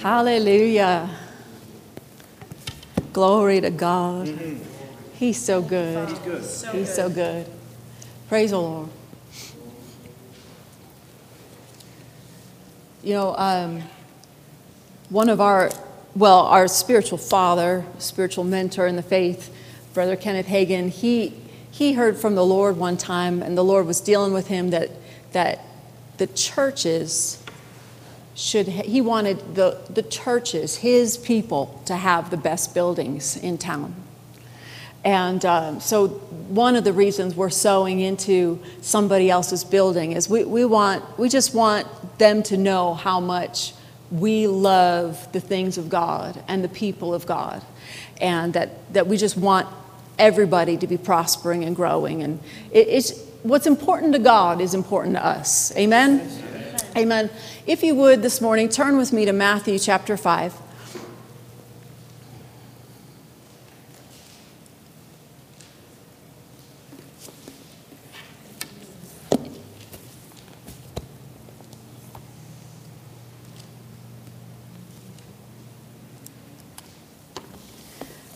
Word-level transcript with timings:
Hallelujah. 0.00 1.08
Glory 3.12 3.60
to 3.60 3.70
God. 3.70 4.28
He's 5.14 5.40
so 5.40 5.62
good. 5.62 6.08
He's 6.72 6.92
so 6.94 7.08
good. 7.08 7.46
Praise 8.28 8.50
the 8.50 8.60
Lord. 8.60 8.88
You 13.02 13.14
know, 13.14 13.36
um, 13.36 13.82
one 15.10 15.28
of 15.28 15.40
our, 15.40 15.70
well, 16.16 16.40
our 16.40 16.66
spiritual 16.68 17.18
father, 17.18 17.84
spiritual 17.98 18.44
mentor 18.44 18.86
in 18.86 18.96
the 18.96 19.02
faith, 19.02 19.54
Brother 19.92 20.16
Kenneth 20.16 20.46
Hagin, 20.46 20.88
he, 20.88 21.34
he 21.70 21.92
heard 21.92 22.16
from 22.18 22.34
the 22.34 22.44
Lord 22.44 22.76
one 22.76 22.96
time, 22.96 23.42
and 23.42 23.56
the 23.56 23.64
Lord 23.64 23.86
was 23.86 24.00
dealing 24.00 24.32
with 24.32 24.48
him 24.48 24.70
that, 24.70 24.90
that 25.32 25.60
the 26.16 26.26
churches 26.26 27.43
should, 28.34 28.66
he 28.66 29.00
wanted 29.00 29.54
the, 29.54 29.78
the 29.90 30.02
churches, 30.02 30.76
his 30.76 31.16
people, 31.16 31.80
to 31.86 31.96
have 31.96 32.30
the 32.30 32.36
best 32.36 32.74
buildings 32.74 33.36
in 33.36 33.58
town. 33.58 33.94
And 35.04 35.44
um, 35.44 35.80
so, 35.80 36.08
one 36.08 36.76
of 36.76 36.84
the 36.84 36.92
reasons 36.92 37.34
we're 37.34 37.50
sowing 37.50 38.00
into 38.00 38.58
somebody 38.80 39.30
else's 39.30 39.62
building 39.62 40.12
is 40.12 40.28
we, 40.28 40.44
we, 40.44 40.64
want, 40.64 41.18
we 41.18 41.28
just 41.28 41.54
want 41.54 41.86
them 42.18 42.42
to 42.44 42.56
know 42.56 42.94
how 42.94 43.20
much 43.20 43.74
we 44.10 44.46
love 44.46 45.30
the 45.32 45.40
things 45.40 45.76
of 45.76 45.88
God 45.88 46.42
and 46.48 46.64
the 46.64 46.68
people 46.68 47.12
of 47.12 47.26
God. 47.26 47.62
And 48.20 48.54
that, 48.54 48.92
that 48.94 49.06
we 49.06 49.16
just 49.16 49.36
want 49.36 49.68
everybody 50.18 50.76
to 50.78 50.86
be 50.86 50.96
prospering 50.96 51.64
and 51.64 51.76
growing. 51.76 52.22
And 52.22 52.40
it, 52.70 52.88
it's, 52.88 53.26
what's 53.42 53.66
important 53.66 54.14
to 54.14 54.18
God 54.18 54.60
is 54.60 54.72
important 54.72 55.16
to 55.16 55.24
us. 55.24 55.76
Amen? 55.76 56.53
Amen? 56.96 57.30
If 57.66 57.82
you 57.82 57.94
would 57.94 58.22
this 58.22 58.40
morning, 58.40 58.68
turn 58.68 58.96
with 58.96 59.12
me 59.12 59.24
to 59.24 59.32
Matthew 59.32 59.78
chapter 59.78 60.16
5. 60.16 60.54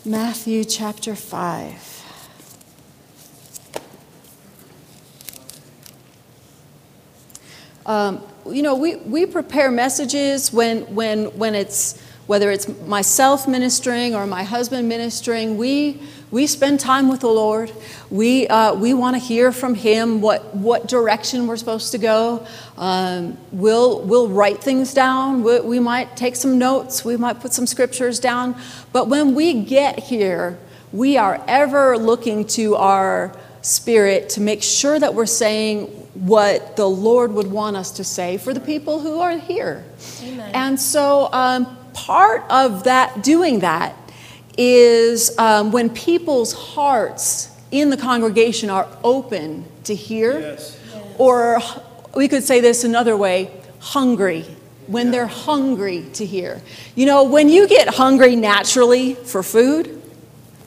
Matthew 0.09 0.63
chapter 0.63 1.13
5. 1.13 1.99
Um, 7.85 8.23
you 8.51 8.61
know, 8.61 8.75
we, 8.75 8.95
we 8.97 9.25
prepare 9.25 9.71
messages 9.71 10.51
when, 10.51 10.81
when, 10.95 11.25
when 11.37 11.55
it's, 11.55 12.01
whether 12.27 12.51
it's 12.51 12.67
myself 12.85 13.47
ministering 13.47 14.15
or 14.15 14.27
my 14.27 14.43
husband 14.43 14.87
ministering, 14.87 15.57
we, 15.57 16.01
we 16.31 16.45
spend 16.45 16.79
time 16.79 17.09
with 17.09 17.21
the 17.21 17.27
Lord. 17.27 17.71
We, 18.09 18.47
uh, 18.47 18.75
we 18.75 18.93
want 18.93 19.15
to 19.15 19.19
hear 19.19 19.51
from 19.51 19.73
Him 19.73 20.21
what, 20.21 20.55
what 20.55 20.87
direction 20.87 21.47
we're 21.47 21.57
supposed 21.57 21.91
to 21.93 21.97
go. 21.97 22.45
Um, 22.77 23.37
we'll, 23.51 24.01
we'll 24.01 24.29
write 24.29 24.63
things 24.63 24.93
down. 24.93 25.43
We, 25.43 25.59
we 25.61 25.79
might 25.79 26.15
take 26.15 26.35
some 26.35 26.59
notes. 26.59 27.03
We 27.03 27.17
might 27.17 27.39
put 27.39 27.53
some 27.53 27.65
scriptures 27.65 28.19
down. 28.19 28.55
But 28.93 29.07
when 29.07 29.33
we 29.33 29.63
get 29.63 29.99
here, 29.99 30.59
we 30.91 31.17
are 31.17 31.43
ever 31.47 31.97
looking 31.97 32.45
to 32.47 32.75
our 32.75 33.35
spirit 33.61 34.29
to 34.29 34.41
make 34.41 34.63
sure 34.63 34.99
that 34.99 35.13
we're 35.13 35.25
saying 35.25 35.98
what 36.19 36.75
the 36.75 36.87
Lord 36.87 37.31
would 37.31 37.49
want 37.49 37.77
us 37.77 37.91
to 37.91 38.03
say 38.03 38.37
for 38.37 38.53
the 38.53 38.59
people 38.59 38.99
who 38.99 39.19
are 39.19 39.37
here. 39.37 39.85
Amen. 40.23 40.51
And 40.53 40.79
so, 40.79 41.31
um, 41.31 41.77
part 41.93 42.43
of 42.49 42.83
that, 42.83 43.23
doing 43.23 43.59
that, 43.59 43.95
is 44.57 45.37
um, 45.37 45.71
when 45.71 45.89
people's 45.89 46.51
hearts 46.51 47.55
in 47.71 47.89
the 47.89 47.97
congregation 47.97 48.69
are 48.69 48.89
open 49.03 49.65
to 49.85 49.95
hear, 49.95 50.39
yes. 50.39 50.77
Yes. 50.93 51.15
or 51.17 51.59
we 52.15 52.27
could 52.27 52.43
say 52.43 52.59
this 52.59 52.83
another 52.83 53.15
way 53.15 53.51
hungry. 53.79 54.45
When 54.87 55.07
yeah. 55.07 55.11
they're 55.11 55.27
hungry 55.27 56.07
to 56.13 56.25
hear. 56.25 56.63
You 56.95 57.05
know, 57.05 57.23
when 57.23 57.47
you 57.47 57.67
get 57.67 57.87
hungry 57.93 58.35
naturally 58.35 59.13
for 59.13 59.43
food, 59.43 59.98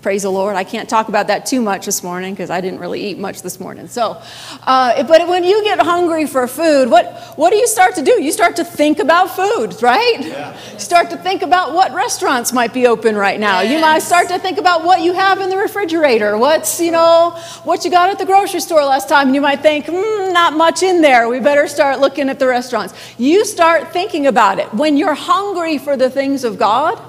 Praise 0.03 0.23
the 0.23 0.33
Lord. 0.33 0.57
I 0.57 0.65
can't 0.65 0.89
talk 0.89 1.09
about 1.09 1.29
that 1.29 1.47
too 1.47 1.61
much 1.61 1.87
this 1.87 2.03
morning 2.03 2.35
because 2.35 2.51
I 2.51 2.61
didn't 2.61 2.81
really 2.81 3.01
eat 3.01 3.19
much 3.19 3.43
this 3.43 3.61
morning. 3.61 3.87
So, 3.87 4.21
uh, 4.65 5.01
but 5.05 5.29
when 5.29 5.45
you 5.45 5.63
get 5.63 5.79
hungry 5.79 6.27
for 6.27 6.49
food, 6.49 6.91
what, 6.91 7.15
what 7.37 7.51
do 7.51 7.57
you 7.57 7.69
start 7.69 7.95
to 7.95 8.03
do? 8.03 8.21
You 8.21 8.33
start 8.33 8.57
to 8.57 8.65
think 8.65 8.99
about 8.99 9.31
food, 9.37 9.81
right? 9.81 10.17
Yeah. 10.21 10.59
Start 10.83 11.11
to 11.11 11.17
think 11.17 11.43
about 11.43 11.75
what 11.75 11.93
restaurants 11.93 12.53
might 12.53 12.75
be 12.75 12.89
open 12.89 13.15
right 13.15 13.39
now. 13.39 13.61
Yes. 13.61 13.73
You 13.73 13.81
might 13.81 14.01
start 14.01 14.29
to 14.29 14.39
think 14.39 14.59
about 14.59 14.85
what 14.85 15.01
you 15.01 15.13
have 15.13 15.41
in 15.41 15.49
the 15.49 15.57
refrigerator. 15.57 16.37
What's, 16.37 16.81
you 16.81 16.91
know, 16.91 17.39
what 17.63 17.85
you 17.85 17.91
got 17.91 18.11
at 18.11 18.19
the 18.19 18.27
grocery 18.27 18.61
store 18.61 18.85
last 18.85 19.09
time. 19.09 19.29
And 19.29 19.35
you 19.35 19.41
might 19.41 19.61
think, 19.61 19.87
mm, 19.87 20.33
not 20.33 20.55
much 20.55 20.83
in 20.83 21.01
there. 21.01 21.29
We 21.29 21.39
better 21.39 21.69
start 21.69 22.01
looking 22.01 22.29
at 22.29 22.41
the 22.41 22.49
restaurants. 22.49 22.95
You 23.17 23.45
start 23.45 23.93
thinking 23.93 24.27
about 24.27 24.59
it. 24.59 24.75
When 24.75 24.97
you're 24.97 25.15
hungry 25.15 25.79
for 25.79 25.97
the 25.97 26.11
things 26.11 26.43
of 26.43 26.59
God, 26.59 27.01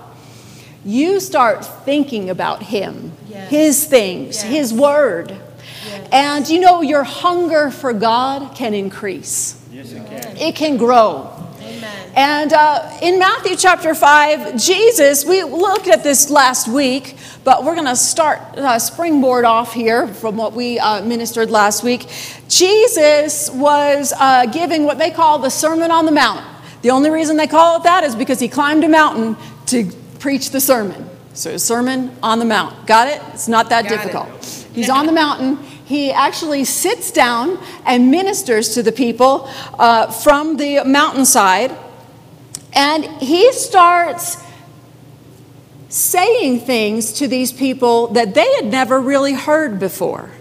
you 0.86 1.20
start 1.20 1.66
thinking 1.86 2.30
about 2.30 2.64
Him, 2.64 3.14
yes. 3.30 3.50
His 3.50 3.86
things, 3.86 4.44
yes. 4.44 4.52
His 4.52 4.74
Word. 4.74 5.30
Yes. 5.32 6.10
And 6.12 6.50
you 6.50 6.60
know, 6.60 6.82
your 6.82 7.04
hunger 7.04 7.72
for 7.72 7.94
God 7.94 8.56
can 8.56 8.74
increase, 8.74 9.62
yes, 9.72 9.92
it 9.92 10.06
can, 10.08 10.38
it 10.38 10.56
can 10.56 10.78
grow. 10.78 11.30
Amen. 11.62 12.12
And 12.16 12.54
uh, 12.54 13.00
in 13.02 13.18
Matthew 13.18 13.56
chapter 13.56 13.96
5, 13.96 14.58
Jesus, 14.58 15.26
we 15.26 15.44
looked 15.44 15.88
at 15.88 16.04
this 16.04 16.30
last 16.30 16.68
week, 16.68 17.16
but 17.44 17.64
we're 17.64 17.76
going 17.76 17.88
to 17.88 17.96
start 17.96 18.40
uh, 18.58 18.78
springboard 18.78 19.46
off 19.46 19.74
here 19.74 20.08
from 20.08 20.38
what 20.38 20.54
we 20.54 20.78
uh, 20.78 21.04
ministered 21.04 21.50
last 21.50 21.84
week. 21.84 22.08
Jesus 22.50 23.50
was 23.50 24.14
uh, 24.20 24.46
giving 24.48 24.84
what 24.84 24.98
they 24.98 25.10
call 25.10 25.40
the 25.40 25.50
Sermon 25.50 25.90
on 25.90 26.06
the 26.06 26.12
Mount. 26.12 26.46
The 26.82 26.92
only 26.92 27.10
reason 27.10 27.38
they 27.38 27.48
call 27.48 27.78
it 27.78 27.84
that 27.84 28.04
is 28.04 28.16
because 28.16 28.40
he 28.40 28.50
climbed 28.50 28.84
a 28.84 28.90
mountain 28.90 29.38
to 29.68 29.90
preach 30.24 30.52
the 30.52 30.62
sermon. 30.62 31.10
So, 31.34 31.58
Sermon 31.58 32.16
on 32.24 32.40
the 32.40 32.46
Mount. 32.46 32.88
Got 32.88 33.10
it? 33.10 33.22
It's 33.34 33.50
not 33.50 33.70
that 33.72 33.90
Got 33.90 33.90
difficult. 33.90 34.30
It. 34.30 34.68
He's 34.74 34.90
on 34.90 35.06
the 35.06 35.12
mountain. 35.12 35.58
He 35.84 36.14
actually 36.14 36.64
sits 36.64 37.12
down 37.12 37.60
and 37.86 38.10
ministers 38.10 38.74
to 38.76 38.84
the 38.84 38.94
people 38.94 39.50
uh, 39.78 40.10
from 40.10 40.56
the 40.56 40.86
mountainside. 40.86 41.76
And 42.72 43.04
he 43.04 43.52
starts 43.52 44.42
saying 45.90 46.62
things 46.62 47.12
to 47.20 47.28
these 47.28 47.52
people 47.52 48.08
that 48.14 48.34
they 48.34 48.50
had 48.56 48.68
never 48.68 49.02
really 49.02 49.34
heard 49.34 49.78
before. 49.78 50.32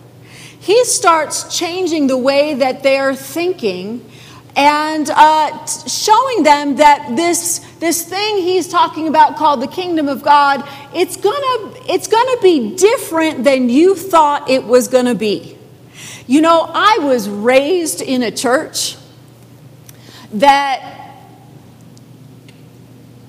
He 0.60 0.84
starts 0.84 1.58
changing 1.58 2.06
the 2.06 2.16
way 2.16 2.54
that 2.54 2.84
they're 2.84 3.16
thinking 3.16 4.08
and 4.54 5.08
uh, 5.10 5.66
showing 5.66 6.42
them 6.42 6.76
that 6.76 7.16
this, 7.16 7.60
this 7.78 8.04
thing 8.04 8.36
he's 8.36 8.68
talking 8.68 9.08
about 9.08 9.36
called 9.36 9.62
the 9.62 9.66
kingdom 9.66 10.08
of 10.08 10.22
God, 10.22 10.68
it's 10.94 11.16
gonna, 11.16 11.74
it's 11.88 12.06
gonna 12.06 12.40
be 12.42 12.76
different 12.76 13.44
than 13.44 13.68
you 13.68 13.94
thought 13.94 14.50
it 14.50 14.64
was 14.64 14.88
gonna 14.88 15.14
be. 15.14 15.56
You 16.26 16.40
know, 16.40 16.70
I 16.72 16.98
was 17.00 17.28
raised 17.28 18.02
in 18.02 18.22
a 18.22 18.30
church 18.30 18.96
that 20.34 21.16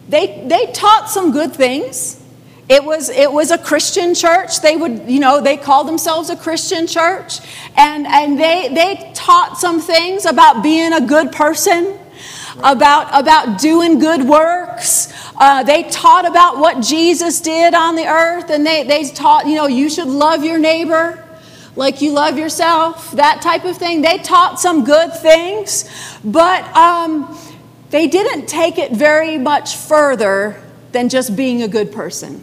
they, 0.09 0.45
they 0.47 0.71
taught 0.73 1.09
some 1.09 1.31
good 1.31 1.53
things. 1.53 2.22
It 2.69 2.83
was, 2.83 3.09
it 3.09 3.31
was 3.31 3.51
a 3.51 3.57
Christian 3.57 4.15
church. 4.15 4.61
They 4.61 4.77
would, 4.77 5.09
you 5.09 5.19
know, 5.19 5.41
they 5.41 5.57
called 5.57 5.87
themselves 5.87 6.29
a 6.29 6.35
Christian 6.35 6.87
church. 6.87 7.39
And, 7.75 8.07
and 8.07 8.39
they, 8.39 8.69
they 8.73 9.11
taught 9.13 9.57
some 9.57 9.81
things 9.81 10.25
about 10.25 10.63
being 10.63 10.93
a 10.93 11.01
good 11.01 11.33
person, 11.33 11.99
about, 12.63 13.09
about 13.11 13.59
doing 13.59 13.99
good 13.99 14.23
works. 14.23 15.11
Uh, 15.35 15.63
they 15.63 15.83
taught 15.83 16.25
about 16.25 16.57
what 16.57 16.81
Jesus 16.81 17.41
did 17.41 17.73
on 17.73 17.95
the 17.95 18.07
earth. 18.07 18.49
And 18.49 18.65
they, 18.65 18.83
they 18.83 19.09
taught, 19.09 19.45
you 19.45 19.55
know, 19.55 19.67
you 19.67 19.89
should 19.89 20.07
love 20.07 20.45
your 20.45 20.57
neighbor 20.57 21.19
like 21.75 22.01
you 22.01 22.11
love 22.11 22.37
yourself, 22.37 23.11
that 23.13 23.41
type 23.41 23.65
of 23.65 23.75
thing. 23.75 24.01
They 24.01 24.19
taught 24.19 24.59
some 24.59 24.85
good 24.85 25.11
things, 25.13 25.89
but 26.23 26.63
um, 26.75 27.35
they 27.89 28.07
didn't 28.07 28.47
take 28.47 28.77
it 28.77 28.91
very 28.91 29.37
much 29.37 29.75
further 29.75 30.61
than 30.91 31.09
just 31.09 31.35
being 31.35 31.63
a 31.63 31.67
good 31.67 31.91
person. 31.91 32.41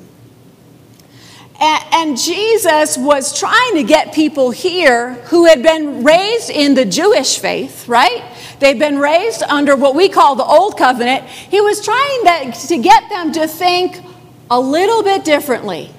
And, 1.60 2.16
Jesus 2.16 2.96
was 2.96 3.38
trying 3.38 3.74
to 3.74 3.82
get 3.82 4.14
people 4.14 4.50
here 4.50 5.14
who 5.26 5.44
had 5.44 5.62
been 5.62 6.02
raised 6.02 6.50
in 6.50 6.74
the 6.74 6.84
Jewish 6.84 7.38
faith, 7.38 7.86
right? 7.86 8.24
They'd 8.58 8.78
been 8.78 8.98
raised 8.98 9.42
under 9.42 9.76
what 9.76 9.94
we 9.94 10.08
call 10.08 10.34
the 10.34 10.44
Old 10.44 10.76
Covenant. 10.76 11.24
He 11.26 11.60
was 11.60 11.84
trying 11.84 12.52
to 12.52 12.78
get 12.78 13.08
them 13.10 13.32
to 13.32 13.46
think 13.46 14.02
a 14.50 14.58
little 14.58 15.02
bit 15.02 15.24
differently. 15.24 15.90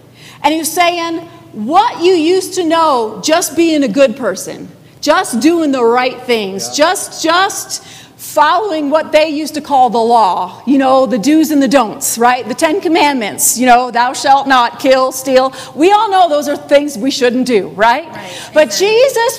And 0.43 0.53
he 0.53 0.59
was 0.59 0.71
saying, 0.71 1.19
what 1.53 2.03
you 2.03 2.13
used 2.13 2.55
to 2.55 2.63
know, 2.63 3.21
just 3.23 3.55
being 3.55 3.83
a 3.83 3.87
good 3.87 4.17
person, 4.17 4.69
just 4.99 5.39
doing 5.39 5.71
the 5.71 5.83
right 5.83 6.21
things, 6.23 6.67
yeah. 6.67 6.85
just, 6.85 7.23
just 7.23 7.83
following 8.33 8.89
what 8.89 9.11
they 9.11 9.27
used 9.27 9.55
to 9.55 9.61
call 9.61 9.89
the 9.89 9.97
law, 9.97 10.63
you 10.65 10.77
know, 10.77 11.05
the 11.05 11.17
do's 11.17 11.51
and 11.51 11.61
the 11.61 11.67
don'ts, 11.67 12.17
right? 12.17 12.47
The 12.47 12.53
Ten 12.53 12.79
Commandments, 12.79 13.57
you 13.57 13.65
know, 13.65 13.91
thou 13.91 14.13
shalt 14.13 14.47
not 14.47 14.79
kill, 14.79 15.11
steal. 15.11 15.53
We 15.75 15.91
all 15.91 16.09
know 16.09 16.29
those 16.29 16.47
are 16.47 16.55
things 16.55 16.97
we 16.97 17.11
shouldn't 17.11 17.45
do, 17.45 17.67
right? 17.69 18.07
right. 18.07 18.51
But 18.53 18.71
Jesus 18.71 19.37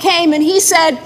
came 0.00 0.32
and 0.32 0.42
he 0.42 0.60
said, 0.60 0.98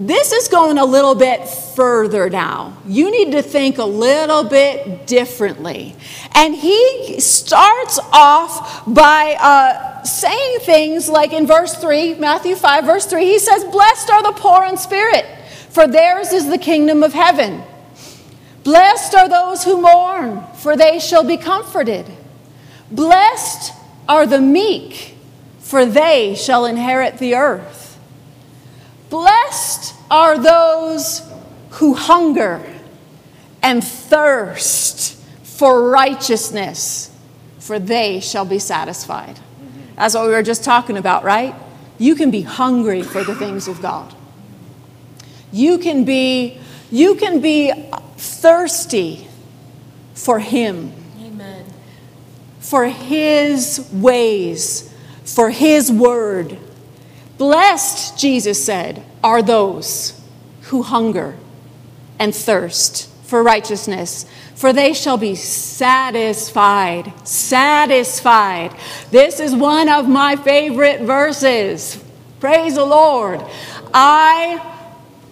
this 0.00 0.30
is 0.30 0.46
going 0.46 0.78
a 0.78 0.84
little 0.84 1.16
bit 1.16 1.48
further 1.48 2.30
now. 2.30 2.76
You 2.86 3.10
need 3.10 3.32
to 3.32 3.42
think 3.42 3.78
a 3.78 3.84
little 3.84 4.44
bit 4.44 5.08
differently. 5.08 5.96
And 6.36 6.54
he 6.54 7.18
starts 7.18 7.98
off 8.12 8.84
by 8.86 9.36
uh, 9.40 10.04
saying 10.04 10.60
things 10.60 11.08
like 11.08 11.32
in 11.32 11.48
verse 11.48 11.74
3, 11.74 12.14
Matthew 12.14 12.54
5, 12.54 12.84
verse 12.84 13.06
3, 13.06 13.24
he 13.24 13.40
says, 13.40 13.64
Blessed 13.64 14.08
are 14.10 14.22
the 14.22 14.32
poor 14.32 14.64
in 14.64 14.76
spirit, 14.76 15.26
for 15.78 15.86
theirs 15.86 16.32
is 16.32 16.48
the 16.48 16.58
kingdom 16.58 17.04
of 17.04 17.12
heaven. 17.12 17.62
Blessed 18.64 19.14
are 19.14 19.28
those 19.28 19.62
who 19.62 19.80
mourn, 19.80 20.42
for 20.56 20.76
they 20.76 20.98
shall 20.98 21.22
be 21.22 21.36
comforted. 21.36 22.04
Blessed 22.90 23.72
are 24.08 24.26
the 24.26 24.40
meek, 24.40 25.14
for 25.60 25.86
they 25.86 26.34
shall 26.34 26.64
inherit 26.64 27.18
the 27.18 27.36
earth. 27.36 27.96
Blessed 29.08 29.94
are 30.10 30.36
those 30.36 31.22
who 31.70 31.94
hunger 31.94 32.60
and 33.62 33.84
thirst 33.84 35.16
for 35.44 35.88
righteousness, 35.90 37.16
for 37.60 37.78
they 37.78 38.18
shall 38.18 38.44
be 38.44 38.58
satisfied. 38.58 39.38
That's 39.94 40.16
what 40.16 40.26
we 40.26 40.32
were 40.32 40.42
just 40.42 40.64
talking 40.64 40.96
about, 40.96 41.22
right? 41.22 41.54
You 41.98 42.16
can 42.16 42.32
be 42.32 42.42
hungry 42.42 43.04
for 43.04 43.22
the 43.22 43.36
things 43.36 43.68
of 43.68 43.80
God. 43.80 44.16
You 45.52 45.78
can 45.78 46.04
be, 46.04 46.58
you 46.90 47.14
can 47.14 47.40
be 47.40 47.72
thirsty 48.16 49.26
for 50.14 50.38
Him. 50.38 50.92
Amen. 51.20 51.64
For 52.60 52.86
His 52.86 53.88
ways, 53.92 54.94
for 55.24 55.50
His 55.50 55.90
word 55.92 56.58
Blessed, 57.38 58.18
Jesus 58.18 58.62
said, 58.62 59.04
are 59.22 59.42
those 59.42 60.20
who 60.62 60.82
hunger 60.82 61.36
and 62.18 62.34
thirst 62.34 63.08
for 63.22 63.44
righteousness, 63.44 64.26
for 64.56 64.72
they 64.72 64.92
shall 64.92 65.16
be 65.16 65.36
satisfied. 65.36 67.12
Satisfied. 67.26 68.74
This 69.12 69.38
is 69.38 69.54
one 69.54 69.88
of 69.88 70.08
my 70.08 70.34
favorite 70.34 71.02
verses. 71.02 72.02
Praise 72.40 72.74
the 72.74 72.84
Lord. 72.84 73.40
I 73.94 74.77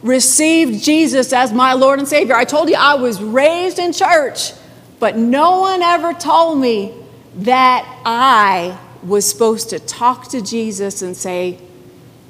received 0.07 0.83
Jesus 0.83 1.33
as 1.33 1.53
my 1.53 1.73
Lord 1.73 1.99
and 1.99 2.09
Savior. 2.09 2.35
I 2.35 2.45
told 2.45 2.69
you 2.69 2.77
I 2.77 2.95
was 2.95 3.23
raised 3.23 3.79
in 3.79 3.93
church, 3.93 4.53
but 4.99 5.17
no 5.17 5.61
one 5.61 5.83
ever 5.83 6.13
told 6.13 6.59
me 6.59 6.95
that 7.37 7.85
I 8.05 8.79
was 9.03 9.29
supposed 9.29 9.71
to 9.71 9.79
talk 9.79 10.29
to 10.31 10.41
Jesus 10.41 11.03
and 11.03 11.17
say, 11.17 11.59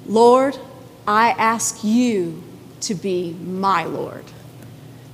Lord, 0.06 0.58
I 1.06 1.31
ask 1.31 1.84
you 1.84 2.43
to 2.82 2.94
be 2.94 3.34
my 3.34 3.84
Lord. 3.84 4.25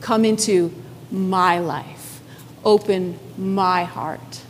Come 0.01 0.25
into 0.25 0.73
my 1.11 1.59
life, 1.59 2.21
open 2.65 3.19
my 3.37 3.85
heart. 3.85 4.43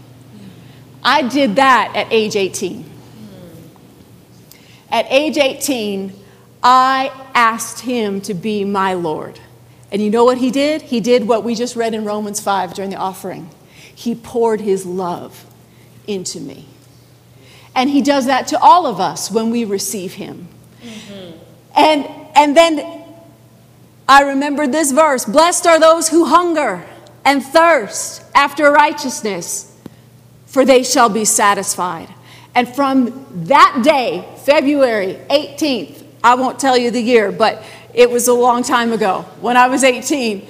I 1.05 1.23
did 1.23 1.57
that 1.57 1.93
at 1.95 2.13
age 2.13 2.37
18. 2.37 2.89
At 4.91 5.07
age 5.09 5.37
18, 5.37 6.13
I 6.63 7.11
asked 7.35 7.81
him 7.81 8.21
to 8.23 8.35
be 8.35 8.65
my 8.65 8.95
Lord. 8.95 9.41
And 9.91 10.01
you 10.01 10.11
know 10.11 10.25
what 10.25 10.39
he 10.39 10.51
did? 10.51 10.83
He 10.83 11.01
did 11.01 11.29
what 11.29 11.45
we 11.45 11.55
just 11.55 11.77
read 11.77 11.95
in 11.95 12.05
Romans 12.05 12.41
5 12.41 12.75
during 12.75 12.91
the 12.91 12.97
offering. 12.97 13.51
He 13.95 14.15
poured 14.15 14.61
his 14.61 14.87
love 14.87 15.45
into 16.07 16.41
me. 16.41 16.67
And 17.75 17.91
he 17.91 18.03
does 18.03 18.27
that 18.27 18.49
to 18.49 18.59
all 18.59 18.87
of 18.87 19.01
us 19.01 19.31
when 19.31 19.51
we 19.51 19.65
receive 19.65 20.15
him. 20.15 20.49
Mm-hmm. 20.83 21.39
And, 21.77 22.07
and 22.35 22.57
then 22.57 23.05
I 24.09 24.23
remember 24.23 24.67
this 24.67 24.93
verse 24.93 25.25
Blessed 25.25 25.67
are 25.67 25.81
those 25.81 26.09
who 26.09 26.25
hunger 26.25 26.87
and 27.25 27.43
thirst 27.43 28.23
after 28.35 28.71
righteousness, 28.71 29.79
for 30.47 30.65
they 30.65 30.83
shall 30.83 31.09
be 31.09 31.25
satisfied. 31.25 32.09
And 32.55 32.69
from 32.75 33.27
that 33.47 33.81
day, 33.83 34.29
February 34.45 35.19
18th, 35.31 36.02
I 36.25 36.35
won't 36.35 36.59
tell 36.59 36.77
you 36.77 36.91
the 36.91 37.01
year, 37.01 37.33
but 37.33 37.63
it 37.95 38.11
was 38.11 38.29
a 38.29 38.35
long 38.35 38.63
time 38.63 38.93
ago 38.93 39.23
when 39.41 39.57
I 39.57 39.69
was 39.69 39.85
18. 39.85 40.47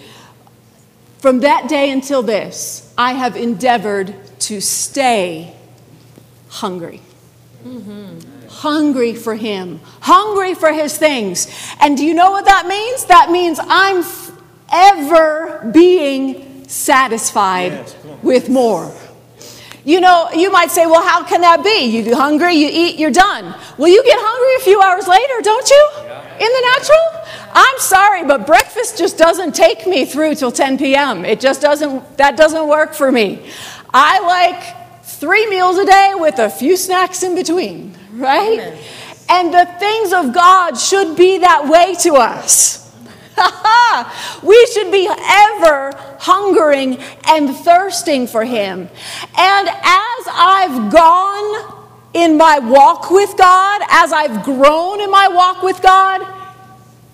From 1.19 1.41
that 1.41 1.69
day 1.69 1.91
until 1.91 2.23
this, 2.23 2.93
I 2.99 3.13
have 3.13 3.37
endeavored 3.37 4.15
to 4.41 4.61
stay 4.61 5.55
hungry. 6.49 7.01
Mm-hmm. 7.65 8.49
Hungry 8.49 9.15
for 9.15 9.35
Him, 9.35 9.81
hungry 10.01 10.55
for 10.55 10.73
His 10.73 10.99
things. 10.99 11.49
And 11.81 11.97
do 11.97 12.05
you 12.05 12.13
know 12.13 12.33
what 12.33 12.45
that 12.45 12.67
means? 12.67 13.05
That 13.07 13.31
means 13.31 13.59
I'm 13.63 14.05
ever 14.73 15.71
being 15.73 16.69
satisfied 16.69 17.73
yes, 17.73 17.97
with 18.23 18.49
more. 18.49 18.93
You 19.85 20.01
know, 20.01 20.31
you 20.33 20.53
might 20.53 20.71
say, 20.71 20.87
well, 20.87 21.03
how 21.03 21.25
can 21.25 21.41
that 21.41 21.65
be? 21.65 21.87
You 21.87 22.05
get 22.05 22.15
hungry, 22.15 22.55
you 22.55 22.69
eat, 22.71 22.99
you're 22.99 23.11
done. 23.11 23.55
Well, 23.79 23.91
you 23.91 24.03
get 24.05 24.19
hungry 24.21 24.55
a 24.57 24.65
few 24.65 24.81
hours 24.81 25.09
later, 25.09 25.35
don't 25.43 25.69
you? 25.69 25.91
In 26.35 26.47
the 26.47 26.63
natural? 26.77 27.53
I'm 27.53 27.79
sorry, 27.79 28.25
but 28.25 28.47
breakfast 28.47 28.97
just 28.97 29.19
doesn't 29.19 29.55
take 29.55 29.87
me 29.87 30.05
through 30.05 30.37
till 30.37 30.53
10 30.53 30.79
p.m. 30.79 31.25
It 31.25 31.41
just 31.41 31.61
doesn't, 31.61 32.17
that 32.17 32.37
doesn't 32.37 32.69
work 32.69 32.95
for 32.95 33.11
me. 33.11 33.51
I 33.93 34.21
like 34.21 35.05
three 35.05 35.49
meals 35.49 35.79
a 35.79 35.85
day 35.85 36.13
with 36.15 36.39
a 36.39 36.49
few 36.49 36.77
snacks 36.77 37.23
in 37.25 37.35
between, 37.35 37.97
right? 38.13 38.59
Amen. 38.59 38.79
And 39.29 39.53
the 39.53 39.67
things 39.79 40.13
of 40.13 40.33
God 40.33 40.75
should 40.75 41.17
be 41.17 41.39
that 41.39 41.69
way 41.69 41.95
to 42.03 42.15
us. 42.15 42.82
we 44.43 44.67
should 44.67 44.91
be 44.91 45.09
ever 45.09 45.93
hungering 46.19 46.99
and 47.27 47.55
thirsting 47.57 48.27
for 48.27 48.45
Him. 48.45 48.89
And 49.39 49.69
as 49.69 50.25
I've 50.29 50.93
gone 50.93 51.83
in 52.15 52.37
my 52.37 52.59
walk 52.59 53.11
with 53.11 53.37
God, 53.37 53.83
as 53.89 54.13
I've 54.13 54.45
grown 54.45 55.01
in 55.01 55.11
my 55.11 55.29
walk 55.29 55.63
with 55.63 55.81
God, 55.83 56.27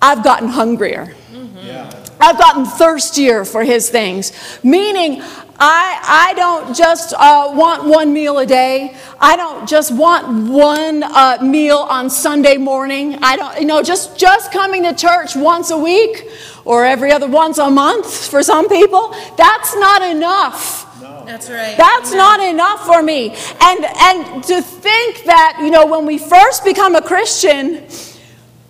I've 0.01 0.23
gotten 0.23 0.49
hungrier. 0.49 1.15
Mm-hmm. 1.33 1.59
Yeah. 1.59 2.05
I've 2.21 2.39
gotten 2.39 2.65
thirstier 2.65 3.45
for 3.45 3.63
His 3.63 3.91
things, 3.91 4.33
meaning 4.63 5.23
I, 5.61 6.31
I 6.31 6.35
don't 6.35 6.77
just 6.77 7.13
uh, 7.15 7.51
want 7.53 7.85
one 7.85 8.13
meal 8.13 8.39
a 8.39 8.47
day. 8.47 8.97
I 9.19 9.37
don't 9.37 9.69
just 9.69 9.93
want 9.93 10.49
one 10.49 11.03
uh, 11.03 11.39
meal 11.43 11.79
on 11.79 12.11
Sunday 12.11 12.57
morning. 12.59 13.19
I 13.23 13.37
don't, 13.37 13.59
you 13.61 13.67
know, 13.67 13.83
just, 13.83 14.17
just 14.17 14.53
coming 14.53 14.85
to 14.85 14.95
church 14.95 15.35
once 15.35 15.71
a 15.71 15.79
week 15.79 16.31
or 16.65 16.85
every 16.85 17.11
other 17.11 17.27
once 17.27 17.59
a 17.59 17.69
month 17.71 18.29
for 18.29 18.43
some 18.43 18.69
people, 18.69 19.15
that's 19.37 19.75
not 19.75 20.03
enough. 20.03 20.85
That's 21.27 21.51
right. 21.51 21.77
That's 21.77 22.13
not 22.13 22.41
enough 22.41 22.87
for 22.87 23.03
me. 23.03 23.31
And, 23.61 23.85
and 23.85 24.45
to 24.45 24.63
think 24.63 25.25
that, 25.25 25.59
you 25.61 25.71
know, 25.71 25.87
when 25.87 26.07
we 26.07 26.19
first 26.19 26.65
become 26.65 26.95
a 26.95 27.03
Christian, 27.03 27.85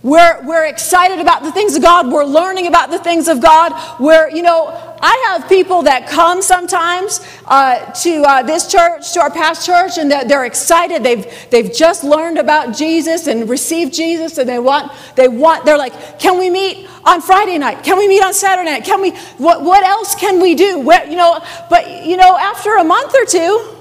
we're, 0.02 0.40
we're 0.47 0.66
excited 0.66 1.18
about 1.18 1.42
the 1.42 1.52
things 1.52 1.76
of 1.76 1.83
God. 1.83 2.11
We're 2.11 2.25
learning 2.25 2.66
about 2.66 2.90
the 2.90 2.99
things 2.99 3.28
of 3.28 3.42
God. 3.42 3.73
We're, 4.00 4.30
you 4.30 4.42
know, 4.42 4.88
I 5.00 5.25
have 5.28 5.49
people 5.49 5.83
that 5.83 6.09
come 6.09 6.43
sometimes 6.43 7.21
uh, 7.47 7.93
to 7.93 8.23
uh, 8.23 8.43
this 8.43 8.71
church, 8.71 9.12
to 9.12 9.21
our 9.21 9.31
past 9.31 9.64
church, 9.64 9.99
and 9.99 10.11
they're, 10.11 10.25
they're, 10.25 10.45
excited. 10.45 11.02
They've, 11.02 11.26
they've 11.50 11.73
just 11.73 12.02
learned 12.02 12.38
about 12.38 12.75
Jesus 12.75 13.26
and 13.26 13.49
received 13.49 13.93
Jesus, 13.95 14.38
and 14.38 14.49
they 14.49 14.59
want, 14.59 14.93
they 15.14 15.28
want, 15.28 15.64
they're 15.64 15.78
like, 15.78 16.19
can 16.19 16.38
we 16.38 16.50
meet 16.50 16.88
on 17.05 17.21
Friday 17.21 17.59
night? 17.59 17.85
Can 17.85 17.99
we 17.99 18.09
meet 18.09 18.23
on 18.23 18.35
Saturday 18.35 18.71
night? 18.71 18.85
Can 18.85 19.00
we, 19.00 19.11
what, 19.37 19.62
what 19.62 19.85
else 19.85 20.14
can 20.14 20.40
we 20.40 20.55
do? 20.55 20.81
Where, 20.81 21.07
you 21.07 21.17
know, 21.17 21.45
but, 21.71 22.05
you 22.05 22.17
know, 22.17 22.37
after 22.37 22.76
a 22.76 22.85
month 22.85 23.14
or 23.14 23.25
two, 23.25 23.76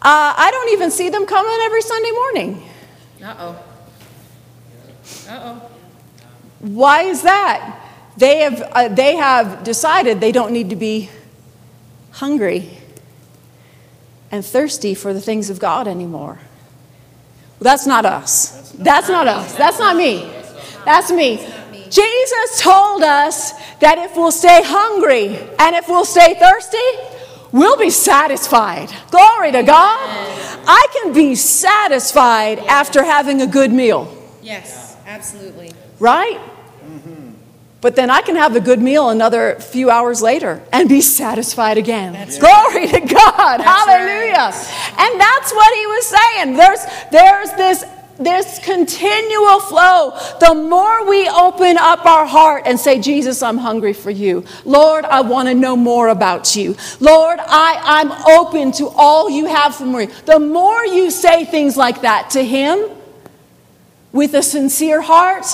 uh, 0.00 0.34
I 0.36 0.50
don't 0.52 0.72
even 0.72 0.90
see 0.90 1.08
them 1.08 1.26
coming 1.26 1.58
every 1.62 1.82
Sunday 1.82 2.10
morning. 2.10 2.62
Uh-oh. 3.24 3.64
Uh-oh. 5.28 5.70
Why 6.60 7.02
is 7.02 7.22
that? 7.22 7.87
They 8.18 8.38
have, 8.40 8.60
uh, 8.72 8.88
they 8.88 9.14
have 9.14 9.62
decided 9.62 10.20
they 10.20 10.32
don't 10.32 10.52
need 10.52 10.70
to 10.70 10.76
be 10.76 11.08
hungry 12.10 12.68
and 14.32 14.44
thirsty 14.44 14.94
for 14.94 15.14
the 15.14 15.20
things 15.20 15.50
of 15.50 15.60
God 15.60 15.86
anymore. 15.86 16.40
Well, 17.58 17.64
that's 17.64 17.86
not 17.86 18.04
us. 18.04 18.72
That's 18.72 19.08
not 19.08 19.28
us. 19.28 19.54
That's 19.54 19.78
not 19.78 19.96
me. 19.96 20.28
That's 20.84 21.12
me. 21.12 21.36
Jesus 21.90 22.60
told 22.60 23.02
us 23.04 23.52
that 23.78 23.98
if 23.98 24.16
we'll 24.16 24.32
stay 24.32 24.62
hungry 24.64 25.38
and 25.58 25.76
if 25.76 25.88
we'll 25.88 26.04
stay 26.04 26.34
thirsty, 26.34 26.76
we'll 27.52 27.78
be 27.78 27.90
satisfied. 27.90 28.92
Glory 29.12 29.52
to 29.52 29.62
God. 29.62 29.98
I 30.66 30.86
can 30.92 31.12
be 31.12 31.36
satisfied 31.36 32.58
after 32.58 33.04
having 33.04 33.42
a 33.42 33.46
good 33.46 33.72
meal. 33.72 34.12
Yes. 34.42 34.96
Absolutely. 35.06 35.70
Right? 36.00 36.40
But 37.80 37.94
then 37.94 38.10
I 38.10 38.22
can 38.22 38.34
have 38.34 38.56
a 38.56 38.60
good 38.60 38.80
meal 38.80 39.10
another 39.10 39.54
few 39.60 39.88
hours 39.88 40.20
later 40.20 40.60
and 40.72 40.88
be 40.88 41.00
satisfied 41.00 41.78
again. 41.78 42.12
That's 42.12 42.38
Glory 42.38 42.88
to 42.88 43.00
God. 43.00 43.60
Hallelujah. 43.60 44.52
And 44.98 45.20
that's 45.20 45.52
what 45.52 45.76
he 45.76 45.86
was 45.86 46.06
saying. 46.06 46.56
There's, 46.56 46.80
there's 47.12 47.52
this 47.52 47.84
this 48.18 48.58
continual 48.64 49.60
flow, 49.60 50.18
the 50.40 50.52
more 50.52 51.08
we 51.08 51.28
open 51.28 51.78
up 51.78 52.04
our 52.04 52.26
heart 52.26 52.64
and 52.66 52.78
say, 52.78 53.00
Jesus, 53.00 53.42
I'm 53.42 53.58
hungry 53.58 53.92
for 53.92 54.10
you. 54.10 54.44
Lord, 54.64 55.04
I 55.04 55.20
want 55.20 55.48
to 55.48 55.54
know 55.54 55.76
more 55.76 56.08
about 56.08 56.56
you. 56.56 56.76
Lord, 56.98 57.38
I, 57.40 57.78
I'm 57.80 58.10
open 58.38 58.72
to 58.72 58.88
all 58.88 59.30
you 59.30 59.46
have 59.46 59.76
for 59.76 59.86
me. 59.86 60.06
The 60.26 60.40
more 60.40 60.84
you 60.84 61.10
say 61.10 61.44
things 61.44 61.76
like 61.76 62.00
that 62.00 62.30
to 62.30 62.44
Him 62.44 62.90
with 64.10 64.34
a 64.34 64.42
sincere 64.42 65.00
heart, 65.00 65.46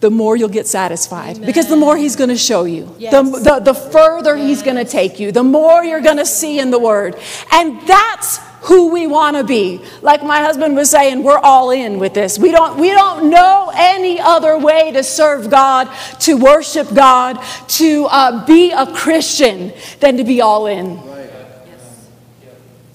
the 0.00 0.10
more 0.10 0.36
you'll 0.36 0.48
get 0.48 0.66
satisfied 0.66 1.36
Amen. 1.36 1.46
because 1.46 1.68
the 1.68 1.76
more 1.76 1.96
he's 1.96 2.14
going 2.14 2.30
to 2.30 2.36
show 2.36 2.64
you 2.64 2.94
yes. 2.98 3.12
the, 3.12 3.22
the, 3.40 3.72
the, 3.72 3.74
further 3.74 4.36
yes. 4.36 4.46
he's 4.46 4.62
going 4.62 4.76
to 4.76 4.84
take 4.84 5.18
you 5.18 5.32
the 5.32 5.42
more 5.42 5.84
you're 5.84 6.00
going 6.00 6.18
to 6.18 6.26
see 6.26 6.60
in 6.60 6.70
the 6.70 6.78
word 6.78 7.16
and 7.52 7.80
that's 7.82 8.38
who 8.62 8.92
we 8.92 9.06
want 9.06 9.36
to 9.36 9.44
be 9.44 9.80
like 10.02 10.22
my 10.22 10.40
husband 10.40 10.76
was 10.76 10.90
saying 10.90 11.22
we're 11.22 11.38
all 11.38 11.70
in 11.70 11.98
with 11.98 12.14
this 12.14 12.38
we 12.38 12.50
don't 12.50 12.78
we 12.78 12.90
don't 12.90 13.30
know 13.30 13.72
any 13.74 14.20
other 14.20 14.58
way 14.58 14.92
to 14.92 15.02
serve 15.02 15.50
god 15.50 15.88
to 16.20 16.36
worship 16.36 16.92
god 16.94 17.42
to 17.66 18.06
uh, 18.06 18.44
be 18.46 18.70
a 18.70 18.86
christian 18.94 19.72
than 20.00 20.16
to 20.16 20.24
be 20.24 20.40
all 20.40 20.66
in 20.66 20.96
right. 21.06 21.30
yes. 21.66 22.08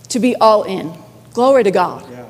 to 0.10 0.20
be 0.20 0.36
all 0.36 0.64
in 0.64 0.94
glory 1.34 1.64
to 1.64 1.72
god 1.72 2.10
yeah. 2.12 2.26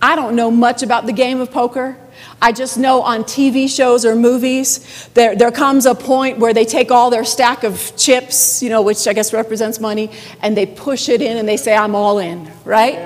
i 0.00 0.14
don't 0.14 0.36
know 0.36 0.50
much 0.50 0.82
about 0.82 1.06
the 1.06 1.12
game 1.12 1.40
of 1.40 1.50
poker 1.50 1.96
I 2.40 2.52
just 2.52 2.78
know 2.78 3.02
on 3.02 3.24
TV 3.24 3.68
shows 3.68 4.04
or 4.04 4.14
movies, 4.14 5.08
there, 5.14 5.34
there 5.34 5.50
comes 5.50 5.86
a 5.86 5.94
point 5.94 6.38
where 6.38 6.54
they 6.54 6.64
take 6.64 6.92
all 6.92 7.10
their 7.10 7.24
stack 7.24 7.64
of 7.64 7.92
chips, 7.96 8.62
you 8.62 8.70
know, 8.70 8.82
which 8.82 9.08
I 9.08 9.12
guess 9.12 9.32
represents 9.32 9.80
money, 9.80 10.10
and 10.40 10.56
they 10.56 10.66
push 10.66 11.08
it 11.08 11.20
in 11.20 11.36
and 11.36 11.48
they 11.48 11.56
say, 11.56 11.74
I'm 11.74 11.96
all 11.96 12.20
in, 12.20 12.50
right? 12.64 12.96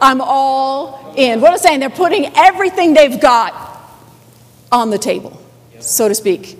I'm 0.00 0.20
all 0.22 1.14
in. 1.16 1.40
What 1.40 1.52
I'm 1.52 1.58
saying, 1.58 1.80
they're 1.80 1.90
putting 1.90 2.34
everything 2.34 2.94
they've 2.94 3.20
got 3.20 3.54
on 4.70 4.88
the 4.88 4.98
table, 4.98 5.40
so 5.78 6.08
to 6.08 6.14
speak. 6.14 6.58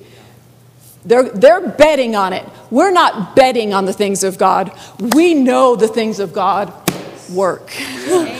They're, 1.04 1.30
they're 1.30 1.66
betting 1.66 2.14
on 2.14 2.32
it. 2.34 2.46
We're 2.70 2.92
not 2.92 3.34
betting 3.34 3.72
on 3.72 3.86
the 3.86 3.92
things 3.92 4.22
of 4.22 4.38
God. 4.38 4.70
We 5.14 5.34
know 5.34 5.76
the 5.76 5.88
things 5.88 6.20
of 6.20 6.32
God 6.32 6.72
work. 7.30 7.72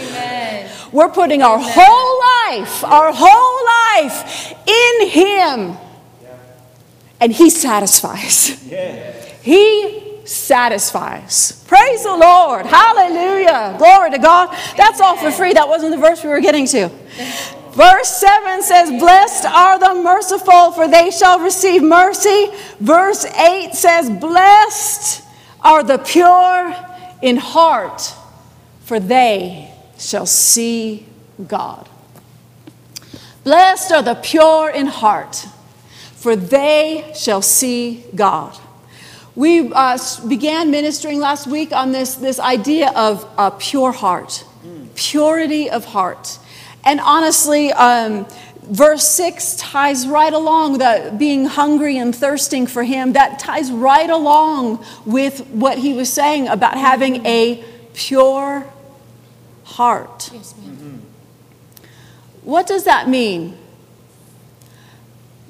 We're 0.93 1.09
putting 1.09 1.43
our 1.43 1.59
whole 1.59 2.22
life, 2.53 2.85
our 2.85 3.13
whole 3.15 3.65
life 4.05 4.53
in 4.67 5.09
Him. 5.09 5.77
And 7.21 7.33
He 7.33 7.51
satisfies. 7.51 8.49
He 9.43 10.03
satisfies. 10.25 11.65
Praise 11.67 12.03
the 12.03 12.17
Lord. 12.17 12.67
Hallelujah. 12.67 13.77
Glory 13.79 14.11
to 14.11 14.19
God. 14.19 14.57
That's 14.77 15.01
all 15.01 15.17
for 15.17 15.31
free. 15.31 15.53
That 15.53 15.69
wasn't 15.69 15.93
the 15.93 15.99
verse 15.99 16.23
we 16.23 16.31
were 16.31 16.41
getting 16.41 16.67
to. 16.67 16.91
Verse 17.73 18.09
7 18.09 18.63
says, 18.63 18.91
Blessed 18.91 19.47
are 19.47 19.79
the 19.79 20.03
merciful, 20.03 20.73
for 20.73 20.89
they 20.89 21.11
shall 21.11 21.41
receive 21.41 21.83
mercy. 21.83 22.49
Verse 22.81 23.25
8 23.25 23.73
says, 23.73 24.11
Blessed 24.11 25.25
are 25.63 25.83
the 25.83 25.99
pure 25.99 26.75
in 27.23 27.37
heart, 27.37 28.15
for 28.81 29.01
they 29.01 29.73
shall 29.97 30.27
see 30.27 31.07
God. 31.47 31.89
Blessed 33.45 33.91
are 33.93 34.03
the 34.03 34.15
pure 34.15 34.71
in 34.71 34.87
heart, 34.87 35.47
for 36.15 36.37
they 36.37 37.13
shall 37.17 37.43
see 37.43 38.05
God. 38.15 38.57
We 39.35 39.73
uh, 39.73 39.99
began 40.29 40.71
ministering 40.71 41.19
last 41.19 41.47
week 41.47 41.73
on 41.73 41.91
this, 41.91 42.15
this 42.15 42.39
idea 42.39 42.93
of 42.95 43.29
a 43.39 43.51
pure 43.51 43.91
heart, 43.91 44.45
purity 44.95 45.71
of 45.71 45.87
heart. 45.87 46.39
And 46.85 47.01
honestly, 47.01 47.73
um, 47.73 48.27
verse 48.63 49.09
6 49.09 49.57
ties 49.57 50.07
right 50.07 50.33
along 50.33 50.79
the 50.79 51.15
being 51.19 51.47
hungry 51.47 51.99
and 51.99 52.15
thirsting 52.15 52.67
for 52.67 52.85
him 52.85 53.15
that 53.15 53.39
ties 53.39 53.73
right 53.73 54.11
along 54.11 54.85
with 55.05 55.47
what 55.49 55.79
he 55.79 55.95
was 55.95 56.13
saying 56.13 56.47
about 56.47 56.77
having 56.77 57.27
a 57.27 57.65
pure 57.95 58.67
heart. 59.65 60.31
Yes. 60.33 60.55
What 62.43 62.67
does 62.67 62.85
that 62.85 63.09
mean? 63.09 63.57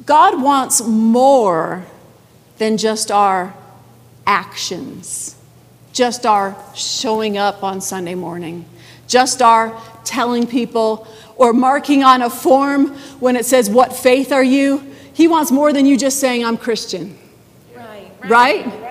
God 0.04 0.42
wants 0.42 0.82
more 0.82 1.84
than 2.58 2.76
just 2.76 3.10
our 3.10 3.54
actions, 4.26 5.36
just 5.92 6.26
our 6.26 6.56
showing 6.74 7.38
up 7.38 7.62
on 7.62 7.80
Sunday 7.80 8.14
morning, 8.14 8.64
just 9.06 9.42
our 9.42 9.80
telling 10.04 10.46
people 10.46 11.06
or 11.36 11.52
marking 11.52 12.02
on 12.02 12.22
a 12.22 12.30
form 12.30 12.88
when 13.20 13.36
it 13.36 13.46
says, 13.46 13.70
What 13.70 13.94
faith 13.94 14.32
are 14.32 14.44
you? 14.44 14.82
He 15.14 15.28
wants 15.28 15.50
more 15.50 15.72
than 15.72 15.86
you 15.86 15.96
just 15.96 16.20
saying, 16.20 16.44
I'm 16.44 16.56
Christian. 16.56 17.18
Right? 17.74 18.10
right? 18.22 18.66
right? 18.66 18.81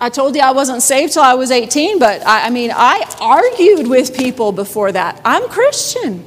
I 0.00 0.10
told 0.10 0.36
you 0.36 0.42
I 0.42 0.52
wasn't 0.52 0.82
saved 0.82 1.14
till 1.14 1.22
I 1.22 1.34
was 1.34 1.50
18, 1.50 1.98
but 1.98 2.24
I, 2.24 2.46
I, 2.46 2.50
mean, 2.50 2.70
I 2.72 3.04
argued 3.20 3.88
with 3.88 4.16
people 4.16 4.52
before 4.52 4.92
that. 4.92 5.20
I'm 5.24 5.48
Christian. 5.48 6.24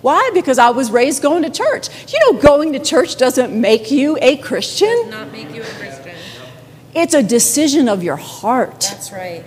Why? 0.00 0.30
Because 0.34 0.58
I 0.58 0.70
was 0.70 0.90
raised 0.90 1.22
going 1.22 1.42
to 1.44 1.50
church. 1.50 2.12
You 2.12 2.18
know, 2.20 2.40
going 2.40 2.72
to 2.72 2.80
church 2.80 3.16
doesn't 3.16 3.58
make 3.58 3.90
you 3.90 4.18
a 4.20 4.36
Christian. 4.36 4.88
Does 4.88 5.10
not 5.10 5.32
make 5.32 5.54
you 5.54 5.62
a 5.62 5.64
Christian. 5.64 6.14
It's 6.94 7.14
a 7.14 7.22
decision 7.22 7.88
of 7.88 8.02
your 8.02 8.16
heart. 8.16 8.80
That's 8.80 9.12
right. 9.12 9.44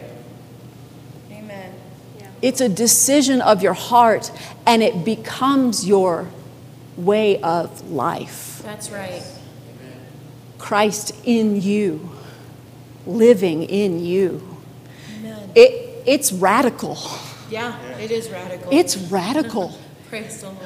Amen. 1.31 1.73
Yeah. 2.17 2.27
It's 2.41 2.61
a 2.61 2.69
decision 2.69 3.41
of 3.41 3.61
your 3.61 3.73
heart, 3.73 4.31
and 4.65 4.81
it 4.81 5.03
becomes 5.03 5.85
your 5.85 6.29
way 6.95 7.41
of 7.41 7.91
life. 7.91 8.61
That's 8.63 8.91
right. 8.91 9.23
Christ 10.57 11.13
in 11.25 11.61
you 11.61 12.09
living 13.05 13.63
in 13.63 14.03
you. 14.03 14.57
Amen. 15.19 15.51
It, 15.55 16.03
it's 16.05 16.31
radical. 16.31 16.97
Yeah, 17.49 17.77
it 17.97 18.11
is 18.11 18.29
radical. 18.29 18.69
It's 18.71 18.97
radical. 18.97 19.77
Praise 20.09 20.41
the 20.41 20.47
Lord. 20.47 20.57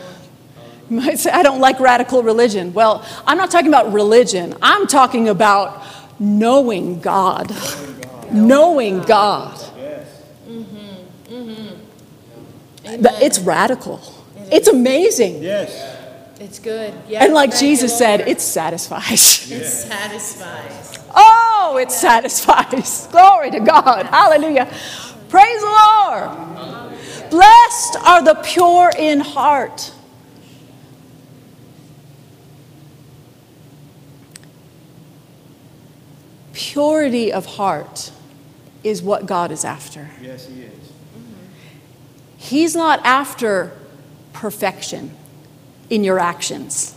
You 0.87 0.97
might 0.97 1.17
say, 1.17 1.31
I 1.31 1.41
don't 1.41 1.59
like 1.59 1.79
radical 1.79 2.21
religion. 2.21 2.71
Well, 2.71 3.03
I'm 3.25 3.39
not 3.39 3.49
talking 3.49 3.69
about 3.69 3.91
religion, 3.91 4.53
I'm 4.61 4.85
talking 4.85 5.29
about 5.29 5.83
knowing 6.19 6.99
God. 7.01 7.51
Knowing 8.31 9.01
God. 9.01 9.57
Mm-hmm. 10.47 11.33
Mm-hmm. 11.33 13.05
It's 13.21 13.39
radical. 13.39 13.99
It 14.37 14.53
it's 14.53 14.67
amazing. 14.67 15.41
Yes. 15.41 15.95
It's 16.39 16.59
good. 16.59 16.93
Yes, 17.07 17.23
and 17.23 17.33
like 17.33 17.55
Jesus 17.55 17.97
said, 17.97 18.21
it 18.21 18.41
satisfies. 18.41 19.49
It 19.51 19.65
satisfies. 19.65 20.99
Oh, 21.67 21.77
it 21.77 21.91
satisfies. 21.91 23.07
Glory 23.11 23.49
to 23.49 23.59
God. 23.59 24.05
Hallelujah. 24.05 24.71
Praise 25.29 25.61
the 25.61 25.65
Lord. 25.65 26.29
Blessed 27.31 27.97
are 28.05 28.23
the 28.23 28.35
pure 28.43 28.91
in 28.95 29.19
heart. 29.19 29.91
Purity 36.53 37.33
of 37.33 37.47
heart 37.47 38.11
is 38.83 39.01
what 39.01 39.25
God 39.25 39.51
is 39.51 39.65
after. 39.65 40.11
Yes, 40.21 40.47
He 40.47 40.61
is. 40.61 40.91
He's 42.37 42.75
not 42.75 43.03
after 43.03 43.75
perfection 44.33 45.17
in 45.89 46.03
your 46.03 46.19
actions. 46.19 46.95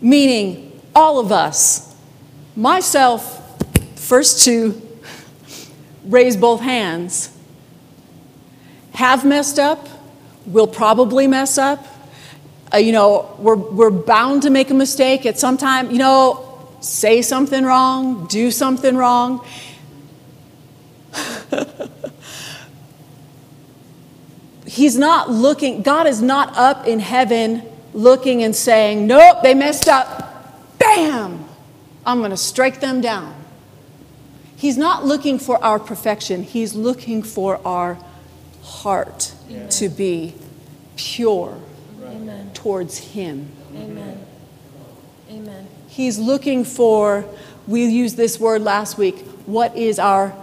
Meaning, 0.00 0.63
all 0.94 1.18
of 1.18 1.32
us, 1.32 1.94
myself, 2.54 3.40
first 3.98 4.44
to 4.44 4.80
raise 6.04 6.36
both 6.36 6.60
hands, 6.60 7.36
have 8.94 9.24
messed 9.24 9.58
up, 9.58 9.88
will 10.46 10.68
probably 10.68 11.26
mess 11.26 11.58
up. 11.58 11.84
Uh, 12.72 12.76
you 12.78 12.92
know, 12.92 13.34
we're, 13.38 13.56
we're 13.56 13.90
bound 13.90 14.42
to 14.42 14.50
make 14.50 14.70
a 14.70 14.74
mistake 14.74 15.26
at 15.26 15.38
some 15.38 15.56
time, 15.56 15.90
you 15.90 15.98
know, 15.98 16.68
say 16.80 17.22
something 17.22 17.64
wrong, 17.64 18.26
do 18.26 18.50
something 18.50 18.96
wrong. 18.96 19.44
He's 24.66 24.96
not 24.98 25.30
looking, 25.30 25.82
God 25.82 26.06
is 26.06 26.20
not 26.22 26.56
up 26.56 26.86
in 26.86 27.00
heaven 27.00 27.62
looking 27.92 28.42
and 28.42 28.54
saying, 28.54 29.06
Nope, 29.06 29.42
they 29.42 29.54
messed 29.54 29.88
up 29.88 30.33
bam, 30.96 31.44
I'm 32.06 32.18
going 32.18 32.30
to 32.30 32.36
strike 32.36 32.80
them 32.80 33.00
down. 33.00 33.34
He's 34.56 34.76
not 34.78 35.04
looking 35.04 35.38
for 35.38 35.62
our 35.62 35.78
perfection, 35.78 36.42
He's 36.42 36.74
looking 36.74 37.22
for 37.22 37.60
our 37.66 37.98
heart 38.62 39.34
to 39.70 39.88
be 39.88 40.34
pure 40.96 41.60
Amen. 42.02 42.50
towards 42.54 42.98
Him. 42.98 43.50
Amen. 43.74 44.24
Amen. 45.30 45.66
He's 45.88 46.18
looking 46.18 46.64
for, 46.64 47.24
we 47.66 47.84
used 47.86 48.16
this 48.16 48.38
word 48.40 48.62
last 48.62 48.96
week, 48.96 49.18
what 49.46 49.76
is 49.76 49.98
our 49.98 50.34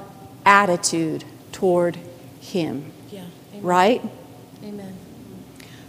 attitude 0.46 1.24
toward 1.52 1.98
Him, 2.42 2.92
Yeah. 3.10 3.22
Amen. 3.54 3.64
right? 3.64 4.02
Amen. 4.64 4.96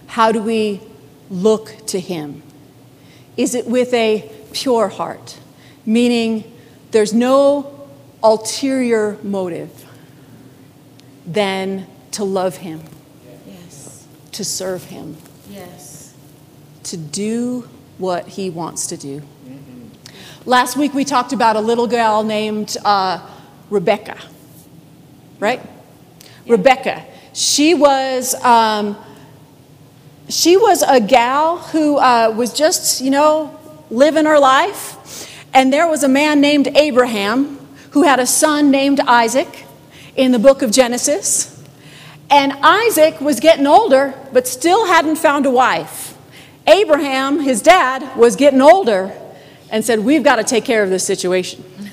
How 0.06 0.32
do 0.32 0.42
we 0.42 0.80
look 1.30 1.86
to 1.88 2.00
Him? 2.00 2.42
Is 3.36 3.54
it 3.54 3.66
with 3.66 3.92
a 3.94 4.30
pure 4.52 4.88
heart, 4.88 5.38
meaning 5.86 6.52
there's 6.90 7.12
no 7.12 7.88
ulterior 8.22 9.18
motive 9.22 9.86
than 11.26 11.86
to 12.12 12.24
love 12.24 12.58
Him, 12.58 12.82
Yes. 13.46 14.06
to 14.32 14.44
serve 14.44 14.84
Him, 14.84 15.16
Yes. 15.50 16.12
to 16.84 16.96
do 16.96 17.68
what 17.98 18.28
He 18.28 18.50
wants 18.50 18.86
to 18.88 18.96
do? 18.96 19.22
Last 20.44 20.76
week 20.76 20.92
we 20.92 21.04
talked 21.04 21.32
about 21.32 21.54
a 21.56 21.60
little 21.60 21.86
girl 21.86 22.24
named 22.24 22.76
uh, 22.84 23.20
Rebecca, 23.70 24.18
right? 25.38 25.60
Rebecca. 26.46 27.04
She 27.32 27.74
was. 27.74 28.34
Um, 28.42 28.96
she 30.28 30.56
was 30.56 30.82
a 30.82 31.00
gal 31.00 31.58
who 31.58 31.96
uh, 31.96 32.32
was 32.36 32.52
just, 32.52 33.00
you 33.00 33.10
know, 33.10 33.58
living 33.92 34.24
her 34.24 34.38
life. 34.38 35.28
And 35.54 35.72
there 35.72 35.86
was 35.86 36.02
a 36.02 36.08
man 36.08 36.40
named 36.40 36.68
Abraham 36.68 37.58
who 37.90 38.02
had 38.02 38.18
a 38.18 38.26
son 38.26 38.70
named 38.70 39.00
Isaac 39.00 39.66
in 40.16 40.32
the 40.32 40.38
book 40.38 40.62
of 40.62 40.70
Genesis. 40.70 41.62
And 42.30 42.52
Isaac 42.62 43.20
was 43.20 43.38
getting 43.38 43.66
older, 43.66 44.14
but 44.32 44.48
still 44.48 44.86
hadn't 44.86 45.16
found 45.16 45.44
a 45.44 45.50
wife. 45.50 46.16
Abraham, 46.66 47.40
his 47.40 47.60
dad, 47.60 48.16
was 48.16 48.36
getting 48.36 48.62
older 48.62 49.12
and 49.70 49.84
said, 49.84 50.00
We've 50.00 50.22
got 50.22 50.36
to 50.36 50.44
take 50.44 50.64
care 50.64 50.82
of 50.82 50.88
this 50.90 51.04
situation. 51.04 51.62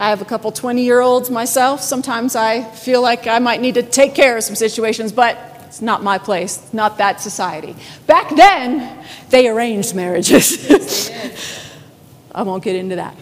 I 0.00 0.10
have 0.10 0.22
a 0.22 0.24
couple 0.24 0.52
20 0.52 0.82
year 0.82 1.00
olds 1.00 1.28
myself. 1.28 1.82
Sometimes 1.82 2.36
I 2.36 2.62
feel 2.62 3.02
like 3.02 3.26
I 3.26 3.40
might 3.40 3.60
need 3.60 3.74
to 3.74 3.82
take 3.82 4.14
care 4.14 4.36
of 4.36 4.44
some 4.44 4.54
situations, 4.54 5.12
but 5.12 5.57
it's 5.78 5.82
not 5.84 6.02
my 6.02 6.18
place, 6.18 6.60
it's 6.60 6.74
not 6.74 6.98
that 6.98 7.20
society. 7.20 7.76
Back 8.08 8.34
then, 8.34 8.98
they 9.30 9.46
arranged 9.46 9.94
marriages. 9.94 10.68
I 12.34 12.42
won't 12.42 12.64
get 12.64 12.74
into 12.74 12.96
that. 12.96 13.16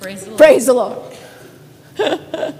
Praise 0.00 0.22
the 0.22 0.30
Lord. 0.30 0.38
Praise 0.38 0.66
the 0.66 0.72
Lord. 0.72 1.16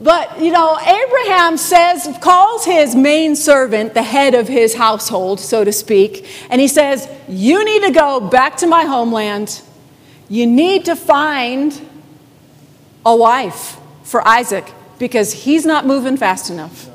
but, 0.00 0.40
you 0.40 0.50
know, 0.50 0.76
Abraham 0.80 1.56
says, 1.56 2.18
calls 2.20 2.64
his 2.64 2.96
main 2.96 3.36
servant 3.36 3.94
the 3.94 4.02
head 4.02 4.34
of 4.34 4.48
his 4.48 4.74
household, 4.74 5.38
so 5.38 5.62
to 5.62 5.72
speak, 5.72 6.26
and 6.50 6.60
he 6.60 6.66
says, 6.66 7.08
You 7.28 7.64
need 7.64 7.84
to 7.84 7.92
go 7.92 8.18
back 8.18 8.56
to 8.56 8.66
my 8.66 8.86
homeland. 8.86 9.62
You 10.28 10.48
need 10.48 10.86
to 10.86 10.96
find 10.96 11.80
a 13.06 13.14
wife 13.14 13.76
for 14.02 14.26
Isaac 14.26 14.68
because 14.98 15.32
he's 15.32 15.64
not 15.64 15.86
moving 15.86 16.16
fast 16.16 16.50
enough. 16.50 16.90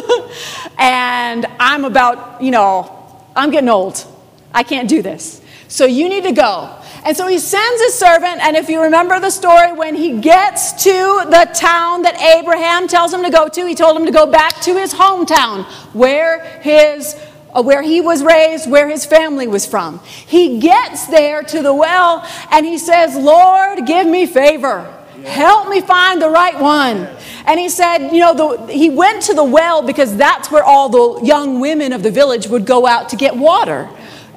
and 0.78 1.46
I'm 1.58 1.84
about, 1.84 2.42
you 2.42 2.50
know, 2.50 3.24
I'm 3.36 3.50
getting 3.50 3.68
old. 3.68 4.04
I 4.52 4.62
can't 4.62 4.88
do 4.88 5.02
this. 5.02 5.42
So 5.68 5.84
you 5.84 6.08
need 6.08 6.24
to 6.24 6.32
go. 6.32 6.74
And 7.04 7.16
so 7.16 7.28
he 7.28 7.38
sends 7.38 7.82
his 7.82 7.94
servant, 7.94 8.40
and 8.42 8.56
if 8.56 8.68
you 8.68 8.82
remember 8.82 9.20
the 9.20 9.30
story, 9.30 9.72
when 9.72 9.94
he 9.94 10.20
gets 10.20 10.82
to 10.84 10.90
the 10.90 11.48
town 11.54 12.02
that 12.02 12.20
Abraham 12.20 12.88
tells 12.88 13.14
him 13.14 13.22
to 13.22 13.30
go 13.30 13.48
to, 13.48 13.66
he 13.66 13.74
told 13.74 13.96
him 13.96 14.04
to 14.06 14.12
go 14.12 14.26
back 14.26 14.60
to 14.62 14.74
his 14.74 14.92
hometown, 14.92 15.64
where 15.94 16.42
his 16.60 17.16
uh, 17.54 17.62
where 17.62 17.82
he 17.82 18.00
was 18.00 18.22
raised, 18.22 18.70
where 18.70 18.88
his 18.88 19.06
family 19.06 19.46
was 19.46 19.64
from. 19.64 20.00
He 20.00 20.58
gets 20.58 21.06
there 21.06 21.42
to 21.42 21.62
the 21.62 21.72
well 21.72 22.26
and 22.50 22.66
he 22.66 22.76
says, 22.76 23.16
Lord, 23.16 23.86
give 23.86 24.06
me 24.06 24.26
favor. 24.26 24.94
Help 25.28 25.68
me 25.68 25.80
find 25.80 26.20
the 26.20 26.28
right 26.28 26.58
one. 26.58 27.08
And 27.46 27.58
he 27.58 27.68
said, 27.68 28.08
you 28.10 28.20
know, 28.20 28.34
the, 28.34 28.72
he 28.72 28.90
went 28.90 29.22
to 29.24 29.34
the 29.34 29.44
well 29.44 29.82
because 29.82 30.16
that's 30.16 30.50
where 30.50 30.62
all 30.64 30.88
the 30.88 31.24
young 31.26 31.60
women 31.60 31.92
of 31.92 32.02
the 32.02 32.10
village 32.10 32.46
would 32.48 32.66
go 32.66 32.86
out 32.86 33.08
to 33.10 33.16
get 33.16 33.36
water. 33.36 33.88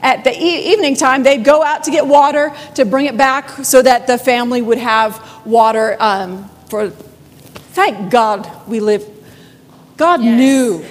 At 0.02 0.24
the 0.24 0.32
e- 0.32 0.72
evening 0.74 0.96
time, 0.96 1.24
they'd 1.24 1.44
go 1.44 1.62
out 1.64 1.84
to 1.84 1.92
get 1.92 2.08
water 2.08 2.52
to 2.76 2.86
bring 2.86 3.06
it 3.06 3.18
back 3.18 3.50
so 3.66 3.82
that 3.82 4.08
the 4.08 4.18
family 4.18 4.62
would 4.62 4.80
have 4.80 5.22
water 5.46 5.96
um, 6.00 6.50
for. 6.70 6.90
Thank 6.90 8.12
God 8.12 8.50
we 8.68 8.80
live. 8.80 9.08
God 9.98 10.22
Yes. 10.24 10.38
knew. 10.38 10.86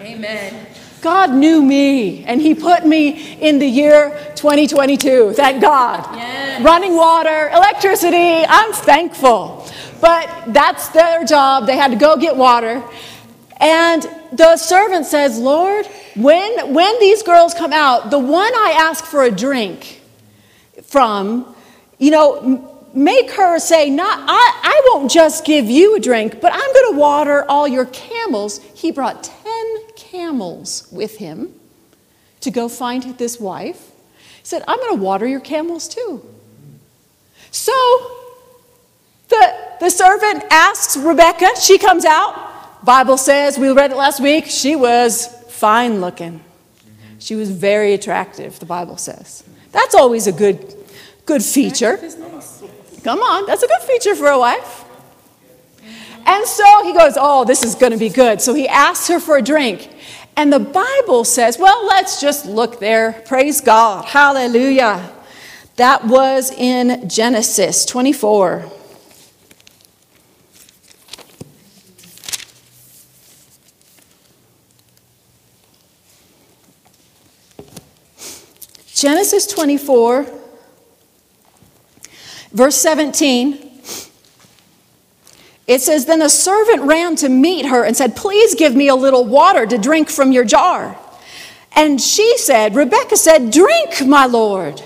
Amen. 0.00 0.66
God 1.02 1.32
knew 1.32 1.60
me, 1.60 2.24
and 2.24 2.40
He 2.40 2.54
put 2.54 2.86
me 2.86 3.34
in 3.40 3.58
the 3.58 3.66
year 3.66 4.10
2022. 4.36 5.32
Thank 5.32 5.60
God. 5.60 6.08
Yes. 6.14 6.62
Running 6.62 6.96
water, 6.96 7.50
electricity, 7.52 8.44
I'm 8.48 8.72
thankful. 8.72 9.68
But 10.00 10.30
that's 10.52 10.88
their 10.90 11.24
job. 11.24 11.66
They 11.66 11.76
had 11.76 11.90
to 11.90 11.96
go 11.96 12.16
get 12.16 12.36
water. 12.36 12.84
And 13.56 14.08
the 14.32 14.56
servant 14.56 15.06
says, 15.06 15.38
Lord, 15.38 15.86
when, 16.14 16.72
when 16.72 16.98
these 17.00 17.24
girls 17.24 17.52
come 17.52 17.72
out, 17.72 18.10
the 18.10 18.18
one 18.20 18.52
I 18.54 18.74
ask 18.76 19.04
for 19.04 19.24
a 19.24 19.30
drink 19.30 20.02
from, 20.84 21.52
you 21.98 22.12
know, 22.12 22.80
make 22.94 23.32
her 23.32 23.58
say, 23.58 23.90
not, 23.90 24.20
I, 24.28 24.60
I 24.62 24.90
won't 24.92 25.10
just 25.10 25.44
give 25.44 25.66
you 25.66 25.96
a 25.96 26.00
drink, 26.00 26.40
but 26.40 26.52
I'm 26.52 26.72
going 26.72 26.92
to 26.92 26.98
water 26.98 27.44
all 27.48 27.66
your 27.66 27.86
camels. 27.86 28.60
He 28.74 28.92
brought 28.92 29.24
10 29.24 29.81
camels 30.12 30.86
with 30.92 31.16
him 31.16 31.54
to 32.40 32.50
go 32.50 32.68
find 32.68 33.02
this 33.18 33.40
wife. 33.40 33.90
He 34.18 34.44
said, 34.44 34.62
I'm 34.68 34.78
going 34.78 34.96
to 34.98 35.02
water 35.02 35.26
your 35.26 35.40
camels 35.40 35.88
too. 35.88 36.24
So 37.50 37.72
the, 39.28 39.54
the 39.80 39.90
servant 39.90 40.44
asks 40.50 40.96
Rebecca, 40.96 41.48
she 41.60 41.78
comes 41.78 42.04
out. 42.04 42.84
Bible 42.84 43.16
says, 43.16 43.58
we 43.58 43.70
read 43.70 43.92
it 43.92 43.96
last 43.96 44.20
week, 44.20 44.46
she 44.46 44.76
was 44.76 45.26
fine 45.48 46.00
looking. 46.00 46.42
She 47.18 47.34
was 47.34 47.50
very 47.50 47.94
attractive, 47.94 48.58
the 48.58 48.66
Bible 48.66 48.96
says. 48.96 49.44
That's 49.70 49.94
always 49.94 50.26
a 50.26 50.32
good, 50.32 50.74
good 51.24 51.42
feature. 51.42 51.96
Come 53.04 53.20
on, 53.20 53.46
that's 53.46 53.62
a 53.62 53.68
good 53.68 53.82
feature 53.82 54.14
for 54.14 54.28
a 54.28 54.38
wife. 54.38 54.84
And 56.26 56.46
so 56.46 56.84
he 56.84 56.92
goes, 56.92 57.14
Oh, 57.16 57.44
this 57.44 57.64
is 57.64 57.74
going 57.74 57.92
to 57.92 57.98
be 57.98 58.08
good. 58.08 58.40
So 58.40 58.54
he 58.54 58.68
asks 58.68 59.08
her 59.08 59.18
for 59.18 59.36
a 59.36 59.42
drink. 59.42 59.91
And 60.36 60.52
the 60.52 60.60
Bible 60.60 61.24
says, 61.24 61.58
Well, 61.58 61.86
let's 61.86 62.20
just 62.20 62.46
look 62.46 62.80
there. 62.80 63.22
Praise 63.26 63.60
God. 63.60 64.06
Hallelujah. 64.06 65.12
That 65.76 66.06
was 66.06 66.50
in 66.50 67.08
Genesis 67.08 67.84
24. 67.84 68.70
Genesis 79.02 79.48
24, 79.48 80.26
verse 82.52 82.76
17. 82.76 83.71
It 85.66 85.80
says, 85.80 86.06
Then 86.06 86.22
a 86.22 86.28
servant 86.28 86.82
ran 86.82 87.16
to 87.16 87.28
meet 87.28 87.66
her 87.66 87.84
and 87.84 87.96
said, 87.96 88.16
Please 88.16 88.54
give 88.54 88.74
me 88.74 88.88
a 88.88 88.94
little 88.94 89.24
water 89.24 89.66
to 89.66 89.78
drink 89.78 90.10
from 90.10 90.32
your 90.32 90.44
jar. 90.44 90.98
And 91.74 92.00
she 92.00 92.36
said, 92.36 92.74
Rebecca 92.74 93.16
said, 93.16 93.50
Drink, 93.50 94.06
my 94.06 94.26
lord. 94.26 94.82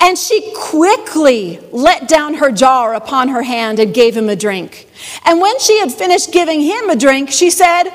And 0.00 0.16
she 0.16 0.52
quickly 0.54 1.58
let 1.72 2.08
down 2.08 2.34
her 2.34 2.52
jar 2.52 2.94
upon 2.94 3.28
her 3.28 3.42
hand 3.42 3.80
and 3.80 3.92
gave 3.92 4.16
him 4.16 4.28
a 4.28 4.36
drink. 4.36 4.88
And 5.24 5.40
when 5.40 5.58
she 5.58 5.78
had 5.78 5.92
finished 5.92 6.32
giving 6.32 6.60
him 6.60 6.90
a 6.90 6.96
drink, 6.96 7.30
she 7.30 7.50
said, 7.50 7.88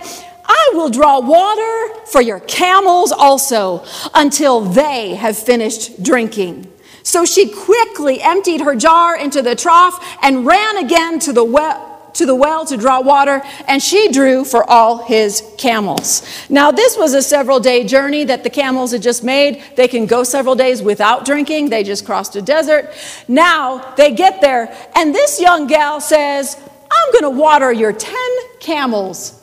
I 0.45 0.71
will 0.73 0.89
draw 0.89 1.19
water 1.19 2.05
for 2.07 2.21
your 2.21 2.41
camels 2.41 3.11
also 3.11 3.85
until 4.13 4.59
they 4.61 5.15
have 5.15 5.37
finished 5.37 6.03
drinking. 6.03 6.69
So 7.03 7.25
she 7.25 7.49
quickly 7.49 8.21
emptied 8.21 8.61
her 8.61 8.75
jar 8.75 9.15
into 9.17 9.41
the 9.41 9.55
trough 9.55 10.17
and 10.21 10.45
ran 10.45 10.77
again 10.77 11.19
to 11.19 11.33
the 11.33 11.43
well 11.43 11.92
to 12.13 12.26
the 12.26 12.36
well 12.36 12.65
to 12.65 12.78
draw 12.78 13.02
water, 13.02 13.41
and 13.67 13.82
she 13.82 14.12
drew 14.12 14.45
for 14.45 14.69
all 14.69 15.04
his 15.04 15.43
camels. 15.58 16.23
Now, 16.49 16.71
this 16.71 16.97
was 16.97 17.13
a 17.13 17.21
several 17.21 17.60
day 17.60 17.86
journey 17.86 18.23
that 18.26 18.43
the 18.43 18.49
camels 18.49 18.91
had 18.91 19.02
just 19.02 19.23
made. 19.23 19.63
They 19.76 19.88
can 19.88 20.06
go 20.06 20.23
several 20.23 20.56
days 20.56 20.82
without 20.82 21.26
drinking, 21.26 21.69
they 21.69 21.84
just 21.84 22.06
crossed 22.06 22.36
a 22.36 22.41
desert. 22.41 22.93
Now 23.28 23.93
they 23.95 24.12
get 24.13 24.41
there, 24.41 24.76
and 24.95 25.13
this 25.13 25.39
young 25.39 25.67
gal 25.67 26.02
says, 26.02 26.58
I'm 26.91 27.12
going 27.12 27.23
to 27.23 27.39
water 27.41 27.71
your 27.71 27.93
10 27.93 28.15
camels 28.60 29.41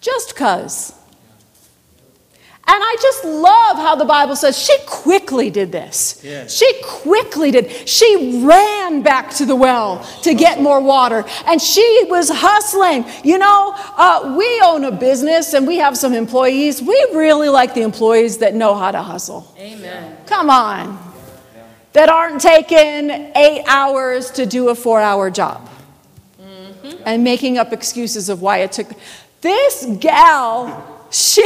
just 0.00 0.30
because. 0.30 0.99
And 2.72 2.80
I 2.84 2.96
just 3.02 3.24
love 3.24 3.78
how 3.78 3.96
the 3.96 4.04
Bible 4.04 4.36
says 4.36 4.56
she 4.56 4.76
quickly 4.86 5.50
did 5.50 5.72
this. 5.72 6.20
Yeah. 6.22 6.46
She 6.46 6.72
quickly 6.84 7.50
did. 7.50 7.88
She 7.88 8.44
ran 8.44 9.02
back 9.02 9.30
to 9.34 9.44
the 9.44 9.56
well 9.56 10.04
to 10.22 10.34
get 10.34 10.60
more 10.60 10.80
water. 10.80 11.24
And 11.46 11.60
she 11.60 12.04
was 12.08 12.30
hustling. 12.32 13.04
You 13.24 13.38
know, 13.38 13.72
uh, 13.74 14.36
we 14.38 14.60
own 14.64 14.84
a 14.84 14.92
business 14.92 15.52
and 15.52 15.66
we 15.66 15.78
have 15.78 15.96
some 15.96 16.14
employees. 16.14 16.80
We 16.80 16.94
really 17.12 17.48
like 17.48 17.74
the 17.74 17.82
employees 17.82 18.38
that 18.38 18.54
know 18.54 18.76
how 18.76 18.92
to 18.92 19.02
hustle. 19.02 19.52
Amen. 19.58 20.16
Come 20.26 20.48
on. 20.48 20.96
That 21.94 22.08
aren't 22.08 22.40
taking 22.40 23.10
eight 23.34 23.64
hours 23.66 24.30
to 24.32 24.46
do 24.46 24.68
a 24.68 24.76
four 24.76 25.00
hour 25.00 25.28
job 25.28 25.68
and 27.04 27.24
making 27.24 27.58
up 27.58 27.72
excuses 27.72 28.28
of 28.28 28.42
why 28.42 28.58
it 28.58 28.70
took. 28.70 28.92
This 29.40 29.86
gal, 29.98 31.08
she, 31.10 31.42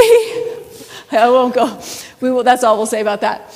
I 1.18 1.31
won't 1.31 1.55
go, 1.55 1.81
we 2.20 2.31
will, 2.31 2.42
that's 2.42 2.64
all 2.64 2.77
we'll 2.77 2.87
say 2.87 3.00
about 3.00 3.20
that. 3.22 3.53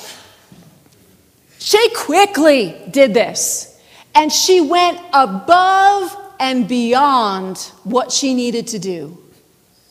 She 1.59 1.89
quickly 1.95 2.81
did 2.89 3.13
this 3.13 3.79
and 4.15 4.31
she 4.31 4.61
went 4.61 4.99
above 5.13 6.15
and 6.39 6.67
beyond 6.67 7.57
what 7.83 8.11
she 8.11 8.33
needed 8.33 8.67
to 8.67 8.79
do. 8.79 9.17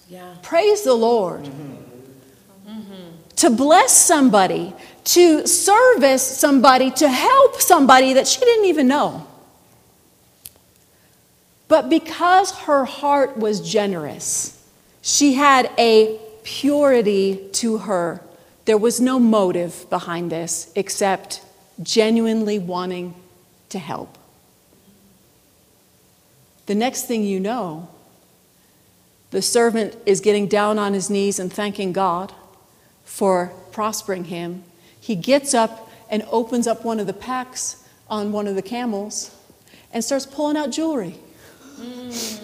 Yeah. 0.08 0.34
Praise 0.42 0.82
the 0.82 0.94
Lord. 0.94 1.44
Mm-hmm. 1.44 2.70
Mm-hmm. 2.70 3.18
To 3.36 3.50
bless 3.50 3.92
somebody, 3.92 4.74
to 5.04 5.46
service 5.46 6.22
somebody, 6.22 6.90
to 6.92 7.08
help 7.08 7.60
somebody 7.60 8.14
that 8.14 8.26
she 8.26 8.40
didn't 8.40 8.64
even 8.64 8.88
know. 8.88 9.26
But 11.68 11.90
because 11.90 12.50
her 12.60 12.86
heart 12.86 13.36
was 13.36 13.60
generous, 13.60 14.66
she 15.02 15.34
had 15.34 15.70
a 15.78 16.18
purity 16.48 17.46
to 17.52 17.76
her. 17.76 18.22
There 18.64 18.78
was 18.78 19.02
no 19.02 19.18
motive 19.18 19.84
behind 19.90 20.32
this 20.32 20.72
except 20.74 21.42
genuinely 21.82 22.58
wanting 22.58 23.14
to 23.68 23.78
help. 23.78 24.16
The 26.64 26.74
next 26.74 27.04
thing 27.04 27.22
you 27.22 27.38
know, 27.38 27.90
the 29.30 29.42
servant 29.42 29.94
is 30.06 30.22
getting 30.22 30.48
down 30.48 30.78
on 30.78 30.94
his 30.94 31.10
knees 31.10 31.38
and 31.38 31.52
thanking 31.52 31.92
God 31.92 32.32
for 33.04 33.52
prospering 33.70 34.24
him. 34.24 34.64
He 34.98 35.16
gets 35.16 35.52
up 35.52 35.90
and 36.08 36.26
opens 36.30 36.66
up 36.66 36.82
one 36.82 36.98
of 36.98 37.06
the 37.06 37.12
packs 37.12 37.84
on 38.08 38.32
one 38.32 38.46
of 38.46 38.54
the 38.54 38.62
camels 38.62 39.36
and 39.92 40.02
starts 40.02 40.24
pulling 40.24 40.56
out 40.56 40.70
jewelry. 40.70 41.16
Mm. 41.78 42.40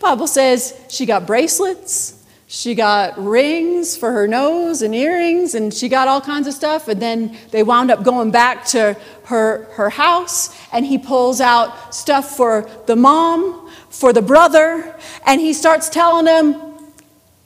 Bible 0.00 0.26
says 0.26 0.74
she 0.88 1.04
got 1.04 1.26
bracelets, 1.26 2.21
she 2.52 2.74
got 2.74 3.16
rings 3.16 3.96
for 3.96 4.12
her 4.12 4.28
nose 4.28 4.82
and 4.82 4.94
earrings, 4.94 5.54
and 5.54 5.72
she 5.72 5.88
got 5.88 6.06
all 6.06 6.20
kinds 6.20 6.46
of 6.46 6.52
stuff. 6.52 6.86
And 6.86 7.00
then 7.00 7.34
they 7.50 7.62
wound 7.62 7.90
up 7.90 8.02
going 8.02 8.30
back 8.30 8.66
to 8.66 8.94
her, 9.24 9.64
her 9.72 9.88
house, 9.88 10.54
and 10.70 10.84
he 10.84 10.98
pulls 10.98 11.40
out 11.40 11.94
stuff 11.94 12.36
for 12.36 12.68
the 12.84 12.94
mom, 12.94 13.70
for 13.88 14.12
the 14.12 14.20
brother, 14.20 14.94
and 15.24 15.40
he 15.40 15.54
starts 15.54 15.88
telling 15.88 16.26
them, 16.26 16.76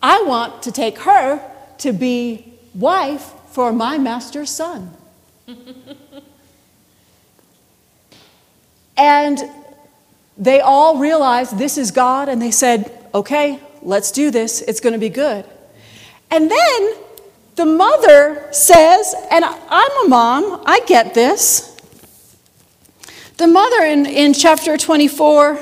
I 0.02 0.22
want 0.22 0.64
to 0.64 0.72
take 0.72 0.98
her 0.98 1.40
to 1.78 1.92
be 1.92 2.52
wife 2.74 3.30
for 3.52 3.72
my 3.72 3.98
master's 3.98 4.50
son. 4.50 4.92
and 8.96 9.38
they 10.36 10.58
all 10.58 10.98
realized 10.98 11.58
this 11.58 11.78
is 11.78 11.92
God, 11.92 12.28
and 12.28 12.42
they 12.42 12.50
said, 12.50 12.90
Okay, 13.14 13.60
let's 13.86 14.10
do 14.10 14.30
this. 14.30 14.60
It's 14.60 14.80
going 14.80 14.92
to 14.92 14.98
be 14.98 15.08
good. 15.08 15.44
And 16.30 16.50
then 16.50 16.94
the 17.54 17.64
mother 17.64 18.48
says, 18.50 19.14
and 19.30 19.44
I'm 19.44 20.06
a 20.06 20.08
mom, 20.08 20.62
I 20.66 20.80
get 20.86 21.14
this. 21.14 21.72
The 23.36 23.46
mother 23.46 23.84
in, 23.84 24.06
in 24.06 24.34
chapter 24.34 24.76
24, 24.76 25.58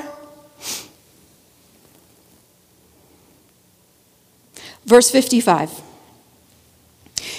verse 4.85 5.11
55, 5.11 5.81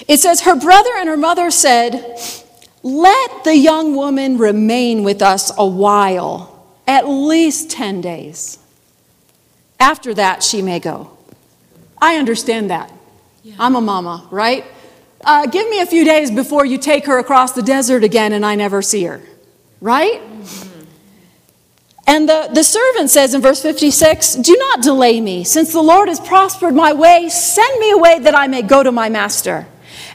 it 0.08 0.20
says, 0.20 0.42
Her 0.42 0.54
brother 0.54 0.90
and 0.96 1.08
her 1.08 1.16
mother 1.16 1.50
said, 1.50 2.18
Let 2.82 3.44
the 3.44 3.56
young 3.56 3.96
woman 3.96 4.38
remain 4.38 5.02
with 5.04 5.20
us 5.22 5.52
a 5.56 5.66
while, 5.66 6.66
at 6.86 7.08
least 7.08 7.70
10 7.70 8.02
days. 8.02 8.58
After 9.78 10.14
that, 10.14 10.42
she 10.42 10.62
may 10.62 10.80
go. 10.80 11.16
I 12.00 12.16
understand 12.16 12.70
that. 12.70 12.92
I'm 13.58 13.76
a 13.76 13.80
mama, 13.80 14.26
right? 14.30 14.64
Uh, 15.24 15.46
give 15.46 15.68
me 15.68 15.80
a 15.80 15.86
few 15.86 16.04
days 16.04 16.30
before 16.30 16.64
you 16.64 16.78
take 16.78 17.06
her 17.06 17.18
across 17.18 17.52
the 17.52 17.62
desert 17.62 18.04
again 18.04 18.32
and 18.32 18.44
I 18.44 18.54
never 18.54 18.82
see 18.82 19.04
her, 19.04 19.20
right? 19.80 20.20
And 22.06 22.28
the, 22.28 22.48
the 22.52 22.62
servant 22.62 23.10
says 23.10 23.34
in 23.34 23.40
verse 23.40 23.60
56 23.62 24.34
Do 24.34 24.56
not 24.56 24.82
delay 24.82 25.20
me. 25.20 25.42
Since 25.42 25.72
the 25.72 25.82
Lord 25.82 26.08
has 26.08 26.20
prospered 26.20 26.74
my 26.74 26.92
way, 26.92 27.28
send 27.28 27.80
me 27.80 27.90
away 27.90 28.20
that 28.20 28.34
I 28.34 28.46
may 28.46 28.62
go 28.62 28.82
to 28.82 28.92
my 28.92 29.08
master. 29.08 29.66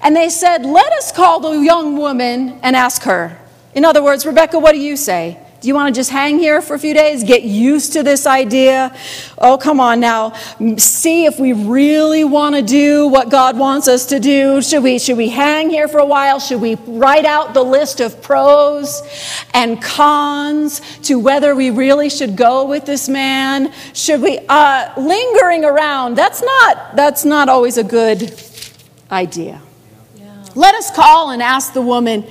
And 0.02 0.15
they 0.15 0.30
said, 0.30 0.65
Let 0.65 0.91
us 0.93 1.12
call 1.12 1.41
the 1.41 1.52
young 1.52 1.97
woman 1.97 2.60
and 2.63 2.76
ask 2.76 3.04
her. 3.04 3.38
In 3.74 3.84
other 3.84 4.02
words, 4.04 4.26
Rebecca, 4.26 4.58
what 4.60 4.71
do 4.71 4.80
you 4.80 4.95
say? 4.95 5.38
Do 5.62 5.67
you 5.67 5.76
want 5.76 5.93
to 5.93 6.00
just 6.00 6.10
hang 6.10 6.39
here 6.39 6.60
for 6.60 6.74
a 6.74 6.80
few 6.80 6.95
days, 6.95 7.24
get 7.24 7.43
used 7.43 7.93
to 7.93 8.02
this 8.02 8.26
idea? 8.26 8.97
Oh, 9.38 9.60
come 9.60 9.80
on 9.80 10.00
now. 10.00 10.34
See 10.78 11.26
if 11.26 11.39
we 11.39 11.54
really 11.54 12.24
want 12.24 12.56
to 12.56 12.63
do 12.63 13.08
what 13.08 13.30
God 13.30 13.60
wants 13.60 13.88
us 13.88 14.08
to 14.08 14.19
do. 14.19 14.63
Should 14.63 14.82
we, 14.82 14.97
should 14.97 15.17
we 15.17 15.30
hang 15.30 15.69
here 15.69 15.88
for 15.88 16.00
a 16.00 16.06
while? 16.06 16.39
Should 16.39 16.62
we 16.62 16.74
write 16.88 17.26
out 17.26 17.54
the 17.54 17.62
list 17.62 18.00
of 18.00 18.24
pros 18.24 19.04
and 19.54 19.80
cons 19.80 20.82
to 21.04 21.19
whether 21.19 21.54
we 21.54 21.69
really 21.69 22.10
should 22.10 22.36
go 22.36 22.65
with 22.65 22.88
this 22.88 23.08
man? 23.08 23.71
Should 23.93 24.24
we, 24.24 24.39
uh, 24.50 24.91
lingering 24.97 25.63
around, 25.63 26.15
that's 26.15 26.41
not, 26.41 26.95
that's 26.95 27.24
not 27.24 27.50
always 27.50 27.78
a 27.78 27.84
good 27.84 28.34
idea. 29.12 29.62
Let 30.56 30.76
us 30.76 30.93
call 30.93 31.30
and 31.30 31.41
ask 31.41 31.74
the 31.74 31.82
woman. 31.82 32.28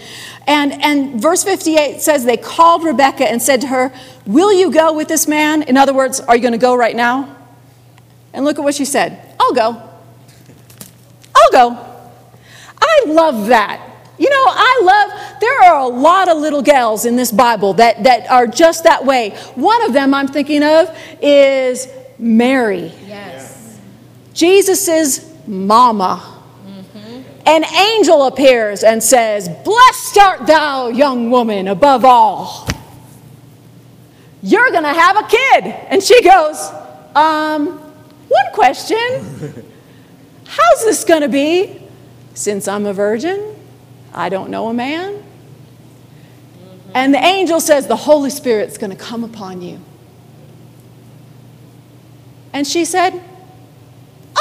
And, 0.51 0.83
and 0.83 1.23
verse 1.23 1.45
58 1.45 2.01
says 2.03 2.25
they 2.25 2.37
called 2.37 2.83
Rebecca 2.83 3.23
and 3.23 3.41
said 3.41 3.61
to 3.61 3.69
her, 3.69 3.93
Will 4.27 4.53
you 4.53 4.73
go 4.73 4.93
with 4.93 5.07
this 5.07 5.29
man? 5.29 5.63
In 5.63 5.77
other 5.77 5.95
words, 5.95 6.19
are 6.19 6.35
you 6.35 6.43
going 6.43 6.51
to 6.51 6.59
go 6.59 6.75
right 6.75 6.97
now? 6.97 7.37
And 8.33 8.45
look 8.45 8.59
at 8.59 8.65
what 8.65 8.75
she 8.75 8.85
said 8.85 9.25
I'll 9.39 9.53
go. 9.53 9.81
I'll 11.37 11.53
go. 11.53 11.87
I 12.81 13.05
love 13.07 13.47
that. 13.47 13.81
You 14.19 14.29
know, 14.29 14.45
I 14.49 14.81
love, 14.83 15.41
there 15.41 15.63
are 15.63 15.83
a 15.83 15.87
lot 15.87 16.29
of 16.29 16.39
little 16.39 16.63
gals 16.63 17.05
in 17.05 17.15
this 17.15 17.31
Bible 17.31 17.75
that, 17.75 18.03
that 18.03 18.29
are 18.29 18.49
just 18.49 18.83
that 18.83 19.07
way. 19.07 19.31
One 19.55 19.81
of 19.85 19.93
them 19.93 20.13
I'm 20.13 20.27
thinking 20.27 20.65
of 20.65 20.99
is 21.23 21.87
Mary, 22.19 22.93
Yes. 23.07 23.79
Jesus' 24.35 25.33
mama 25.47 26.40
an 27.47 27.65
angel 27.65 28.27
appears 28.27 28.85
and 28.85 29.03
says, 29.03 29.49
Blessed 29.65 30.19
art 30.19 30.47
thou, 30.47 30.89
young 30.89 31.31
woman, 31.31 31.69
above 31.69 32.05
all. 32.05 32.69
You're 34.43 34.71
going 34.71 34.85
to 34.85 34.93
have 34.93 35.17
a 35.17 35.27
kid. 35.27 35.65
And 35.89 36.03
she 36.03 36.23
goes, 36.23 36.71
Um, 37.15 37.79
one 38.29 38.53
question. 38.53 38.97
How's 40.47 40.85
this 40.85 41.05
going 41.05 41.23
to 41.23 41.29
be? 41.29 41.83
Since 42.35 42.69
I'm 42.69 42.87
a 42.87 42.93
virgin, 42.93 43.57
I 44.15 44.29
don't 44.29 44.51
know 44.51 44.69
a 44.69 44.75
man. 44.75 45.23
And 46.95 47.15
the 47.15 47.25
angel 47.25 47.61
says, 47.61 47.87
The 47.87 47.97
Holy 47.97 48.31
Spirit's 48.31 48.79
going 48.79 48.91
to 48.91 48.97
come 48.97 49.25
upon 49.25 49.63
you. 49.63 49.81
And 52.53 52.67
she 52.67 52.85
said, 52.85 53.21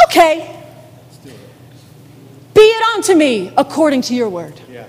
Okay. 0.05 0.58
Be 2.59 2.65
it 2.65 2.83
unto 2.93 3.15
me 3.15 3.53
according 3.55 4.01
to 4.01 4.13
your 4.13 4.27
word. 4.27 4.59
Yeah. 4.69 4.85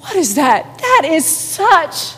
What 0.00 0.16
is 0.16 0.34
that? 0.36 0.78
That 0.78 1.02
is 1.04 1.26
such 1.26 2.14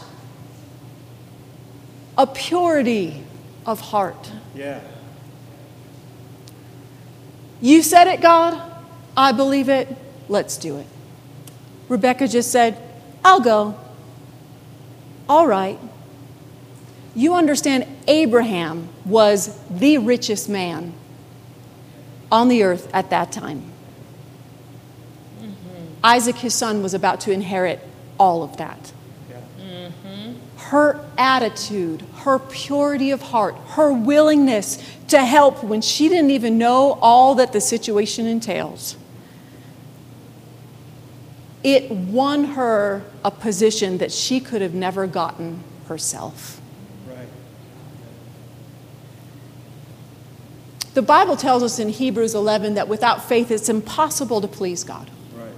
a 2.16 2.29
purity 2.29 3.24
of 3.66 3.81
heart. 3.81 4.31
Yeah. 4.55 4.81
You 7.61 7.83
said 7.83 8.07
it, 8.07 8.20
God. 8.20 8.62
I 9.16 9.33
believe 9.33 9.68
it. 9.68 9.88
Let's 10.29 10.57
do 10.59 10.76
it. 10.76 10.87
Rebecca 11.88 12.29
just 12.29 12.52
said, 12.52 12.81
I'll 13.24 13.40
go. 13.40 13.76
All 15.29 15.48
right. 15.48 15.81
You 17.16 17.35
understand, 17.35 17.85
Abraham 18.07 18.90
was 19.05 19.59
the 19.68 19.98
richest 19.98 20.48
man 20.48 20.92
on 22.31 22.49
the 22.49 22.62
earth 22.62 22.89
at 22.93 23.11
that 23.11 23.33
time. 23.33 23.62
Mm-hmm. 25.41 25.85
Isaac, 26.03 26.37
his 26.37 26.55
son, 26.55 26.83
was 26.83 26.95
about 26.95 27.21
to 27.23 27.33
inherit 27.33 27.81
all 28.19 28.43
of 28.43 28.57
that. 28.57 28.93
Yeah. 29.29 30.33
her 30.57 31.05
attitude, 31.17 32.03
her 32.19 32.39
purity 32.39 33.11
of 33.11 33.23
heart, 33.23 33.55
her 33.69 33.93
willingness 33.93 34.83
to 35.09 35.25
help 35.25 35.62
when 35.62 35.81
she 35.81 36.09
didn't 36.09 36.31
even 36.31 36.59
know 36.59 36.99
all 37.01 37.37
that 37.37 37.53
the 37.53 37.61
situation 37.61 38.27
entails. 38.27 38.97
It 41.62 41.91
won 41.91 42.45
her 42.45 43.05
a 43.25 43.31
position 43.31 43.99
that 43.99 44.12
she 44.12 44.41
could 44.41 44.62
have 44.62 44.75
never 44.75 45.07
gotten 45.07 45.62
herself. 45.89 46.61
The 50.97 51.03
Bible 51.03 51.37
tells 51.37 51.63
us 51.63 51.79
in 51.79 51.91
Hebrews 51.91 52.35
11 52.35 52.73
that 52.77 52.89
without 52.89 53.23
faith 53.23 53.51
it's 53.51 53.69
impossible 53.69 54.41
to 54.41 54.49
please 54.49 54.83
God. 54.83 55.11
Right. 55.35 55.53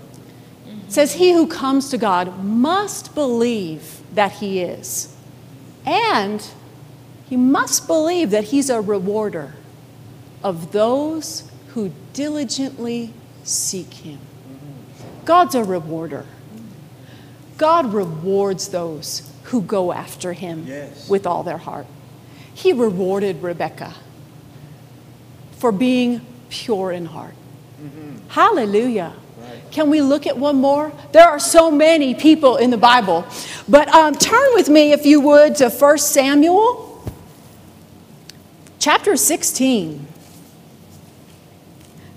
It 0.66 0.92
says, 0.92 1.12
He 1.12 1.32
who 1.32 1.46
comes 1.46 1.90
to 1.90 1.96
God 1.96 2.42
must 2.42 3.14
believe 3.14 4.00
that 4.14 4.32
He 4.32 4.58
is. 4.58 5.14
And 5.86 6.44
he 7.28 7.36
must 7.36 7.86
believe 7.86 8.30
that 8.30 8.44
He's 8.44 8.68
a 8.68 8.80
rewarder 8.80 9.54
of 10.42 10.72
those 10.72 11.48
who 11.68 11.92
diligently 12.12 13.14
seek 13.44 13.94
Him. 13.94 14.18
God's 15.24 15.54
a 15.54 15.62
rewarder. 15.62 16.26
God 17.58 17.92
rewards 17.94 18.70
those 18.70 19.30
who 19.44 19.62
go 19.62 19.92
after 19.92 20.32
Him 20.32 20.64
Yes. 20.66 21.08
with 21.08 21.28
all 21.28 21.44
their 21.44 21.58
heart. 21.58 21.86
He 22.52 22.72
rewarded 22.72 23.40
Rebecca 23.40 23.94
for 25.58 25.72
being 25.72 26.20
pure 26.48 26.92
in 26.92 27.06
heart. 27.06 27.34
Hallelujah. 28.28 29.14
Can 29.70 29.90
we 29.90 30.00
look 30.00 30.26
at 30.26 30.36
one 30.36 30.56
more? 30.56 30.92
There 31.12 31.26
are 31.26 31.38
so 31.38 31.70
many 31.70 32.14
people 32.14 32.56
in 32.56 32.70
the 32.70 32.76
Bible. 32.76 33.26
But 33.68 33.88
um, 33.88 34.14
turn 34.14 34.48
with 34.54 34.68
me, 34.68 34.92
if 34.92 35.06
you 35.06 35.20
would, 35.20 35.56
to 35.56 35.68
1 35.68 35.98
Samuel 35.98 37.02
chapter 38.78 39.16
16. 39.16 40.06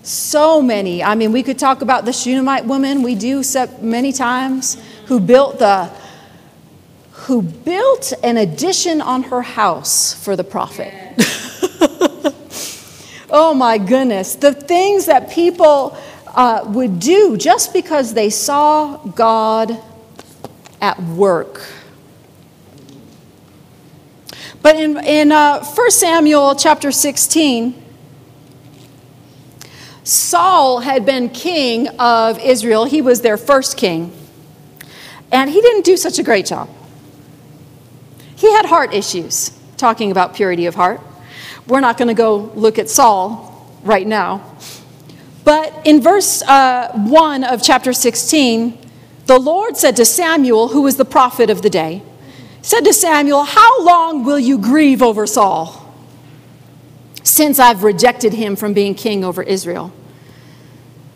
So 0.04 0.62
many. 0.62 1.04
I 1.04 1.16
mean, 1.16 1.32
we 1.32 1.44
could 1.44 1.60
talk 1.60 1.82
about 1.82 2.06
the 2.06 2.14
Shunammite 2.14 2.66
woman. 2.66 3.04
We 3.04 3.16
do 3.16 3.44
so 3.44 3.68
many 3.82 4.12
times 4.12 4.78
who 5.06 5.20
built 5.20 5.60
the 5.60 5.92
who 7.12 7.44
built 7.44 8.14
an 8.24 8.38
addition 8.38 9.00
on 9.00 9.24
her 9.24 9.44
house 9.44 10.14
for 10.14 10.36
the 10.36 10.44
prophet. 10.44 10.92
oh 13.32 13.54
my 13.54 13.78
goodness. 13.78 14.36
The 14.36 14.54
things 14.54 15.06
that 15.08 15.32
people 15.32 15.98
uh, 16.28 16.64
would 16.68 17.00
do 17.00 17.38
just 17.38 17.74
because 17.74 18.14
they 18.14 18.30
saw 18.30 18.98
God 18.98 19.82
at 20.82 21.02
work. 21.02 21.66
But 24.62 24.76
in, 24.76 24.98
in 25.04 25.32
uh, 25.32 25.64
1 25.64 25.92
Samuel 25.92 26.56
chapter 26.56 26.92
16, 26.92 27.82
Saul 30.04 30.80
had 30.80 31.06
been 31.06 31.30
king 31.30 31.88
of 32.00 32.40
Israel. 32.40 32.86
He 32.86 33.02
was 33.02 33.22
their 33.22 33.38
first 33.38 33.78
king. 33.78 34.14
And 35.32 35.50
he 35.50 35.62
didn't 35.62 35.86
do 35.86 35.98
such 35.98 36.20
a 36.20 36.24
great 36.24 36.46
job. 36.46 36.70
He 38.36 38.52
had 38.52 38.66
heart 38.66 38.94
issues, 38.94 39.52
talking 39.78 40.12
about 40.12 40.36
purity 40.36 40.66
of 40.66 40.76
heart. 40.76 41.00
We're 41.68 41.80
not 41.80 41.98
going 41.98 42.08
to 42.08 42.14
go 42.14 42.52
look 42.56 42.80
at 42.80 42.90
Saul 42.90 43.72
right 43.84 44.06
now. 44.06 44.56
But 45.44 45.86
in 45.86 46.02
verse 46.02 46.42
uh, 46.44 46.92
1 46.94 47.44
of 47.44 47.64
chapter 47.64 47.94
16, 47.94 48.78
the 49.26 49.40
Lord 49.40 49.78
said 49.78 49.96
to 49.98 50.06
Samuel, 50.06 50.70
who 50.70 50.82
was 50.82 50.98
the 50.98 51.06
prophet 51.06 51.50
of 51.50 51.62
the 51.62 51.70
day, 51.70 52.04
said 52.62 52.82
to 52.82 52.94
Samuel, 52.94 53.44
How 53.44 53.84
long 53.84 54.24
will 54.24 54.40
you 54.40 54.58
grieve 54.58 55.02
over 55.02 55.26
Saul? 55.26 55.78
Since 57.24 57.60
I've 57.60 57.84
rejected 57.84 58.34
him 58.34 58.56
from 58.56 58.74
being 58.74 58.96
king 58.96 59.24
over 59.24 59.42
Israel. 59.42 59.94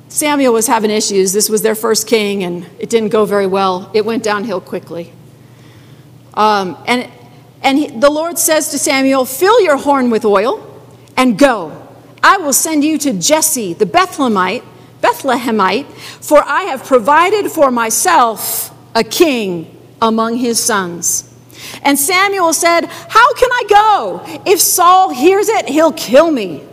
Samuel 0.07 0.53
was 0.53 0.67
having 0.67 0.91
issues. 0.91 1.33
This 1.33 1.49
was 1.49 1.61
their 1.61 1.75
first 1.75 2.07
king, 2.07 2.43
and 2.43 2.65
it 2.79 2.89
didn't 2.89 3.09
go 3.09 3.25
very 3.25 3.47
well. 3.47 3.91
It 3.93 4.05
went 4.05 4.23
downhill 4.23 4.61
quickly. 4.61 5.11
Um, 6.35 6.77
and 6.87 7.11
and 7.65 7.79
he, 7.79 7.87
the 7.87 8.11
Lord 8.11 8.37
says 8.37 8.69
to 8.69 8.77
Samuel, 8.77 9.25
Fill 9.25 9.59
your 9.59 9.77
horn 9.77 10.11
with 10.11 10.23
oil 10.23 10.61
and 11.17 11.37
go. 11.37 11.81
I 12.21 12.37
will 12.37 12.53
send 12.53 12.83
you 12.83 12.99
to 12.99 13.11
Jesse 13.11 13.73
the 13.73 13.87
Bethlehemite, 13.87 14.63
Bethlehemite, 15.01 15.87
for 16.23 16.43
I 16.43 16.63
have 16.63 16.83
provided 16.83 17.51
for 17.51 17.71
myself 17.71 18.71
a 18.93 19.03
king 19.03 19.75
among 19.99 20.37
his 20.37 20.63
sons. 20.63 21.35
And 21.81 21.97
Samuel 21.97 22.53
said, 22.53 22.85
How 22.85 23.33
can 23.33 23.49
I 23.51 23.63
go? 23.67 24.21
If 24.45 24.61
Saul 24.61 25.09
hears 25.09 25.49
it, 25.49 25.67
he'll 25.67 25.93
kill 25.93 26.29
me. 26.29 26.63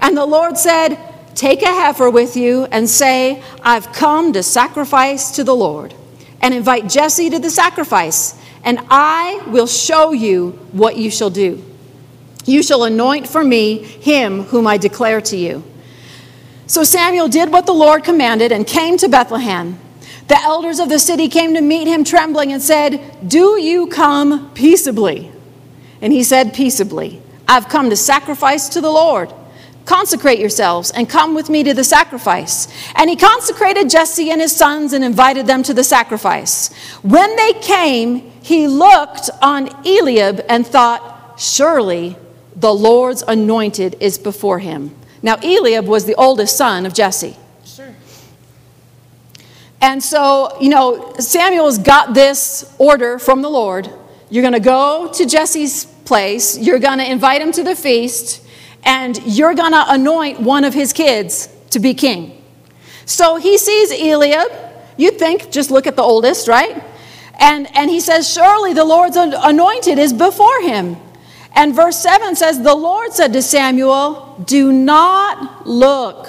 And 0.00 0.14
the 0.14 0.26
Lord 0.26 0.58
said, 0.58 0.98
Take 1.34 1.62
a 1.62 1.66
heifer 1.66 2.10
with 2.10 2.36
you 2.36 2.66
and 2.66 2.90
say, 2.90 3.42
I've 3.62 3.90
come 3.94 4.34
to 4.34 4.42
sacrifice 4.42 5.30
to 5.36 5.44
the 5.44 5.56
Lord. 5.56 5.94
And 6.42 6.52
invite 6.52 6.90
Jesse 6.90 7.30
to 7.30 7.38
the 7.38 7.50
sacrifice, 7.50 8.38
and 8.64 8.80
I 8.88 9.42
will 9.46 9.66
show 9.66 10.12
you 10.12 10.50
what 10.72 10.96
you 10.96 11.10
shall 11.10 11.30
do. 11.30 11.62
You 12.44 12.62
shall 12.62 12.84
anoint 12.84 13.28
for 13.28 13.44
me 13.44 13.78
him 13.78 14.44
whom 14.44 14.66
I 14.66 14.76
declare 14.76 15.20
to 15.22 15.36
you. 15.36 15.64
So 16.66 16.84
Samuel 16.84 17.28
did 17.28 17.52
what 17.52 17.66
the 17.66 17.74
Lord 17.74 18.04
commanded 18.04 18.52
and 18.52 18.66
came 18.66 18.96
to 18.98 19.08
Bethlehem. 19.08 19.78
The 20.28 20.40
elders 20.40 20.78
of 20.78 20.88
the 20.88 20.98
city 20.98 21.28
came 21.28 21.54
to 21.54 21.60
meet 21.60 21.86
him 21.86 22.04
trembling 22.04 22.52
and 22.52 22.62
said, 22.62 23.16
Do 23.26 23.60
you 23.60 23.88
come 23.88 24.50
peaceably? 24.54 25.30
And 26.00 26.12
he 26.12 26.22
said, 26.22 26.54
Peaceably. 26.54 27.20
I've 27.46 27.68
come 27.68 27.90
to 27.90 27.96
sacrifice 27.96 28.68
to 28.70 28.80
the 28.80 28.90
Lord. 28.90 29.32
Consecrate 29.84 30.38
yourselves 30.38 30.90
and 30.92 31.08
come 31.08 31.34
with 31.34 31.50
me 31.50 31.64
to 31.64 31.74
the 31.74 31.84
sacrifice. 31.84 32.68
And 32.94 33.10
he 33.10 33.16
consecrated 33.16 33.90
Jesse 33.90 34.30
and 34.30 34.40
his 34.40 34.54
sons 34.54 34.92
and 34.92 35.02
invited 35.02 35.46
them 35.46 35.62
to 35.64 35.74
the 35.74 35.82
sacrifice. 35.82 36.72
When 37.02 37.34
they 37.36 37.52
came, 37.54 38.30
he 38.42 38.68
looked 38.68 39.30
on 39.40 39.68
Eliab 39.84 40.44
and 40.48 40.66
thought, 40.66 41.40
Surely 41.40 42.16
the 42.54 42.72
Lord's 42.72 43.22
anointed 43.26 43.96
is 43.98 44.18
before 44.18 44.60
him. 44.60 44.94
Now, 45.22 45.36
Eliab 45.42 45.86
was 45.86 46.04
the 46.04 46.14
oldest 46.14 46.56
son 46.56 46.86
of 46.86 46.94
Jesse. 46.94 47.36
Sure. 47.64 47.94
And 49.80 50.02
so, 50.02 50.56
you 50.60 50.68
know, 50.68 51.14
Samuel's 51.18 51.78
got 51.78 52.14
this 52.14 52.74
order 52.78 53.18
from 53.18 53.42
the 53.42 53.48
Lord. 53.48 53.90
You're 54.30 54.42
going 54.42 54.54
to 54.54 54.60
go 54.60 55.10
to 55.12 55.26
Jesse's 55.26 55.84
place, 55.84 56.58
you're 56.58 56.78
going 56.78 56.98
to 56.98 57.10
invite 57.10 57.40
him 57.40 57.52
to 57.52 57.62
the 57.62 57.76
feast, 57.76 58.42
and 58.84 59.20
you're 59.24 59.54
going 59.54 59.72
to 59.72 59.84
anoint 59.88 60.40
one 60.40 60.64
of 60.64 60.74
his 60.74 60.92
kids 60.92 61.48
to 61.70 61.78
be 61.78 61.94
king. 61.94 62.42
So 63.04 63.36
he 63.36 63.58
sees 63.58 63.90
Eliab. 63.92 64.50
You'd 64.96 65.18
think, 65.18 65.50
just 65.50 65.70
look 65.70 65.86
at 65.86 65.96
the 65.96 66.02
oldest, 66.02 66.48
right? 66.48 66.82
And, 67.38 67.74
and 67.76 67.90
he 67.90 68.00
says, 68.00 68.30
Surely 68.30 68.72
the 68.72 68.84
Lord's 68.84 69.16
anointed 69.16 69.98
is 69.98 70.12
before 70.12 70.60
him. 70.62 70.96
And 71.54 71.74
verse 71.74 71.98
7 71.98 72.36
says, 72.36 72.62
The 72.62 72.74
Lord 72.74 73.12
said 73.12 73.32
to 73.32 73.42
Samuel, 73.42 74.42
Do 74.46 74.72
not 74.72 75.66
look 75.66 76.28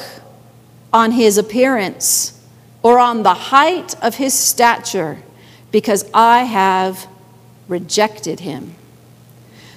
on 0.91 1.11
his 1.11 1.37
appearance 1.37 2.39
or 2.81 2.99
on 2.99 3.23
the 3.23 3.33
height 3.33 3.95
of 4.01 4.15
his 4.15 4.33
stature, 4.33 5.19
because 5.71 6.09
I 6.13 6.43
have 6.43 7.07
rejected 7.67 8.41
him. 8.41 8.75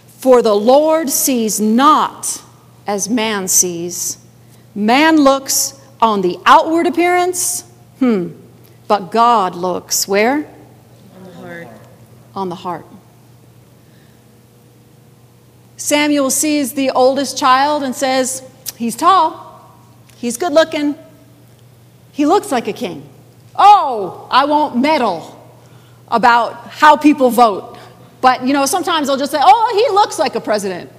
For 0.06 0.42
the 0.42 0.54
Lord 0.54 1.08
sees 1.08 1.60
not 1.60 2.42
as 2.86 3.08
man 3.08 3.48
sees. 3.48 4.18
Man 4.74 5.16
looks 5.16 5.80
on 6.00 6.20
the 6.20 6.38
outward 6.44 6.86
appearance, 6.86 7.62
hmm, 7.98 8.32
but 8.86 9.10
God 9.10 9.54
looks 9.54 10.06
where? 10.06 10.48
On 11.16 11.24
the 11.24 11.32
heart. 11.32 11.68
On 12.34 12.48
the 12.48 12.54
heart. 12.54 12.86
Samuel 15.76 16.30
sees 16.30 16.74
the 16.74 16.90
oldest 16.90 17.38
child 17.38 17.82
and 17.82 17.94
says, 17.94 18.42
He's 18.76 18.94
tall, 18.94 19.70
he's 20.16 20.36
good 20.36 20.52
looking, 20.52 20.96
he 22.12 22.26
looks 22.26 22.52
like 22.52 22.68
a 22.68 22.72
king. 22.72 23.08
Oh, 23.54 24.26
I 24.30 24.44
won't 24.44 24.76
meddle 24.76 25.32
about 26.08 26.68
how 26.68 26.96
people 26.96 27.30
vote. 27.30 27.78
But, 28.20 28.46
you 28.46 28.52
know, 28.52 28.66
sometimes 28.66 29.06
they'll 29.06 29.16
just 29.16 29.32
say, 29.32 29.40
Oh, 29.40 29.72
he 29.74 29.94
looks 29.94 30.18
like 30.18 30.34
a 30.34 30.40
president. 30.40 30.90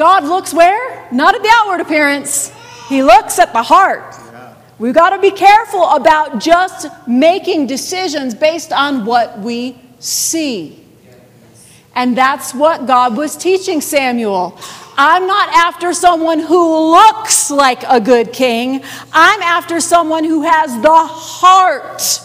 God 0.00 0.24
looks 0.24 0.54
where? 0.54 1.06
Not 1.12 1.34
at 1.34 1.42
the 1.42 1.50
outward 1.52 1.82
appearance, 1.82 2.50
he 2.88 3.02
looks 3.02 3.38
at 3.38 3.52
the 3.52 3.62
heart. 3.62 4.16
We've 4.78 4.94
got 4.94 5.10
to 5.10 5.20
be 5.20 5.30
careful 5.30 5.84
about 5.90 6.38
just 6.38 6.86
making 7.06 7.66
decisions 7.66 8.34
based 8.34 8.72
on 8.72 9.04
what 9.04 9.40
we 9.40 9.78
see. 9.98 10.82
And 11.94 12.16
that's 12.16 12.54
what 12.54 12.86
God 12.86 13.14
was 13.14 13.36
teaching 13.36 13.82
Samuel. 13.82 14.58
I'm 14.96 15.26
not 15.26 15.50
after 15.50 15.92
someone 15.92 16.38
who 16.38 16.92
looks 16.92 17.50
like 17.50 17.82
a 17.86 18.00
good 18.00 18.32
king. 18.32 18.82
I'm 19.12 19.42
after 19.42 19.80
someone 19.80 20.24
who 20.24 20.40
has 20.44 20.80
the 20.80 21.04
heart 21.06 22.22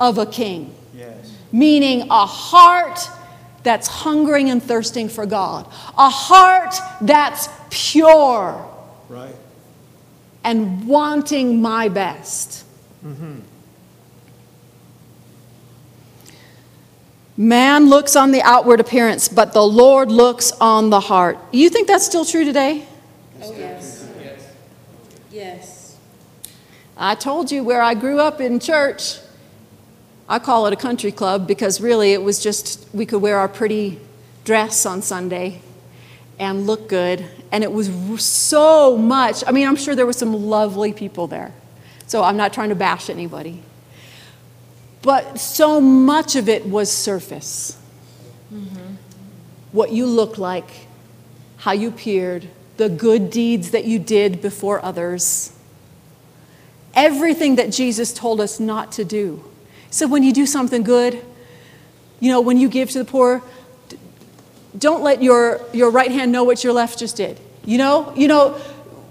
of 0.00 0.18
a 0.18 0.26
king. 0.26 0.74
Yes. 0.92 1.32
meaning 1.52 2.08
a 2.10 2.26
heart 2.26 2.98
that's 3.64 3.88
hungering 3.88 4.50
and 4.50 4.62
thirsting 4.62 5.08
for 5.08 5.26
God, 5.26 5.66
a 5.98 6.08
heart 6.08 6.74
that's 7.00 7.48
pure 7.70 8.64
Right. 9.08 9.34
and 10.44 10.86
wanting 10.86 11.60
my 11.60 11.88
best. 11.88 12.64
Mm-hmm. 13.04 13.40
Man 17.36 17.88
looks 17.88 18.14
on 18.14 18.30
the 18.30 18.42
outward 18.42 18.78
appearance, 18.78 19.28
but 19.28 19.52
the 19.52 19.62
Lord 19.66 20.12
looks 20.12 20.52
on 20.60 20.90
the 20.90 21.00
heart. 21.00 21.36
You 21.50 21.68
think 21.68 21.88
that's 21.88 22.06
still 22.06 22.24
true 22.24 22.44
today? 22.44 22.86
Oh, 23.42 23.52
yes. 23.52 24.08
Yes. 25.32 25.96
I 26.96 27.16
told 27.16 27.50
you 27.50 27.64
where 27.64 27.82
I 27.82 27.94
grew 27.94 28.20
up 28.20 28.40
in 28.40 28.60
church. 28.60 29.16
I 30.28 30.38
call 30.38 30.66
it 30.66 30.72
a 30.72 30.76
country 30.76 31.12
club 31.12 31.46
because 31.46 31.80
really 31.80 32.12
it 32.12 32.22
was 32.22 32.42
just 32.42 32.88
we 32.92 33.06
could 33.06 33.20
wear 33.20 33.38
our 33.38 33.48
pretty 33.48 34.00
dress 34.44 34.86
on 34.86 35.02
Sunday 35.02 35.60
and 36.38 36.66
look 36.66 36.88
good. 36.88 37.24
And 37.52 37.62
it 37.62 37.72
was 37.72 37.88
so 38.24 38.96
much. 38.96 39.44
I 39.46 39.52
mean, 39.52 39.68
I'm 39.68 39.76
sure 39.76 39.94
there 39.94 40.06
were 40.06 40.12
some 40.12 40.32
lovely 40.46 40.92
people 40.92 41.26
there. 41.26 41.52
So 42.06 42.22
I'm 42.22 42.36
not 42.36 42.52
trying 42.52 42.70
to 42.70 42.74
bash 42.74 43.08
anybody. 43.08 43.62
But 45.02 45.38
so 45.38 45.80
much 45.80 46.34
of 46.34 46.48
it 46.48 46.66
was 46.66 46.90
surface. 46.90 47.78
Mm-hmm. 48.52 48.94
What 49.72 49.92
you 49.92 50.06
looked 50.06 50.38
like, 50.38 50.70
how 51.58 51.72
you 51.72 51.88
appeared, 51.88 52.48
the 52.76 52.88
good 52.88 53.30
deeds 53.30 53.70
that 53.70 53.84
you 53.84 53.98
did 53.98 54.40
before 54.40 54.84
others 54.84 55.54
everything 56.94 57.56
that 57.56 57.70
Jesus 57.70 58.12
told 58.12 58.40
us 58.40 58.60
not 58.60 58.92
to 58.92 59.04
do. 59.04 59.44
So 59.94 60.08
when 60.08 60.24
you 60.24 60.32
do 60.32 60.44
something 60.44 60.82
good, 60.82 61.24
you 62.18 62.32
know, 62.32 62.40
when 62.40 62.58
you 62.58 62.68
give 62.68 62.90
to 62.90 62.98
the 62.98 63.04
poor, 63.04 63.44
don't 64.76 65.04
let 65.04 65.22
your, 65.22 65.60
your 65.72 65.88
right 65.92 66.10
hand 66.10 66.32
know 66.32 66.42
what 66.42 66.64
your 66.64 66.72
left 66.72 66.98
just 66.98 67.16
did. 67.16 67.38
You 67.64 67.78
know, 67.78 68.12
you 68.16 68.26
know, 68.26 68.60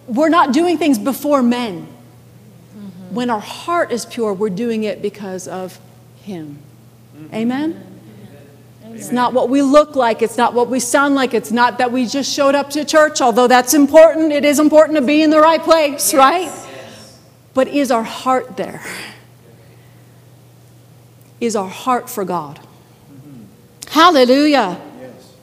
we're 0.08 0.28
not 0.28 0.52
doing 0.52 0.78
things 0.78 1.00
before 1.00 1.42
men. 1.42 1.88
Mm-hmm. 1.88 3.16
When 3.16 3.30
our 3.30 3.40
heart 3.40 3.94
is 3.94 4.06
pure, 4.06 4.34
we're 4.34 4.50
doing 4.50 4.84
it 4.84 5.02
because 5.02 5.48
of 5.48 5.80
Him. 6.22 6.60
Mm-hmm. 7.16 7.34
Amen? 7.34 8.00
It's 8.88 9.14
not 9.14 9.34
what 9.34 9.48
we 9.48 9.62
look 9.62 9.96
like. 9.96 10.22
It's 10.22 10.36
not 10.38 10.54
what 10.54 10.68
we 10.68 10.82
sound 10.82 11.16
like. 11.16 11.34
It's 11.34 11.54
not 11.54 11.78
that 11.78 11.94
we 11.94 12.08
just 12.08 12.30
showed 12.30 12.56
up 12.56 12.70
to 12.72 12.84
church, 12.84 13.22
although 13.22 13.48
that's 13.48 13.74
important. 13.74 14.34
It 14.34 14.44
is 14.44 14.60
important 14.60 14.98
to 14.98 15.02
be 15.02 15.22
in 15.22 15.30
the 15.30 15.40
right 15.40 15.64
place, 15.64 16.14
right? 16.14 16.52
But 17.54 17.70
is 17.70 17.90
our 17.90 18.04
heart 18.04 18.58
there? 18.58 18.82
Is 21.44 21.58
our 21.58 21.68
heart 21.68 22.10
for 22.10 22.24
God? 22.24 22.62
Hallelujah. 23.90 24.80
Yes. 24.98 25.34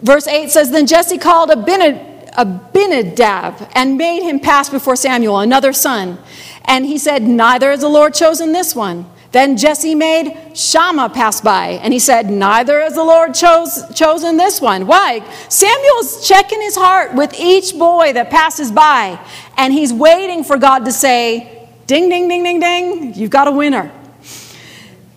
Verse 0.00 0.26
8 0.26 0.50
says 0.50 0.70
Then 0.70 0.86
Jesse 0.86 1.18
called 1.18 1.50
Abinad- 1.50 2.32
Abinadab 2.38 3.68
and 3.74 3.98
made 3.98 4.22
him 4.22 4.40
pass 4.40 4.70
before 4.70 4.96
Samuel, 4.96 5.40
another 5.40 5.74
son. 5.74 6.18
And 6.64 6.86
he 6.86 6.96
said, 6.96 7.22
Neither 7.22 7.70
has 7.70 7.80
the 7.80 7.88
Lord 7.90 8.14
chosen 8.14 8.52
this 8.52 8.74
one. 8.74 9.04
Then 9.30 9.58
Jesse 9.58 9.94
made 9.94 10.56
Shammah 10.56 11.10
pass 11.10 11.42
by, 11.42 11.80
and 11.82 11.92
he 11.92 11.98
said, 11.98 12.30
Neither 12.30 12.80
has 12.80 12.94
the 12.94 13.04
Lord 13.04 13.34
chose, 13.34 13.84
chosen 13.94 14.38
this 14.38 14.58
one. 14.58 14.86
Why? 14.86 15.20
Samuel's 15.50 16.26
checking 16.26 16.62
his 16.62 16.76
heart 16.76 17.14
with 17.14 17.38
each 17.38 17.76
boy 17.76 18.14
that 18.14 18.30
passes 18.30 18.72
by, 18.72 19.20
and 19.58 19.70
he's 19.70 19.92
waiting 19.92 20.44
for 20.44 20.56
God 20.56 20.86
to 20.86 20.92
say, 20.92 21.68
Ding, 21.86 22.08
ding, 22.08 22.26
ding, 22.26 22.42
ding, 22.42 22.58
ding, 22.58 23.14
you've 23.14 23.30
got 23.30 23.48
a 23.48 23.52
winner. 23.52 23.92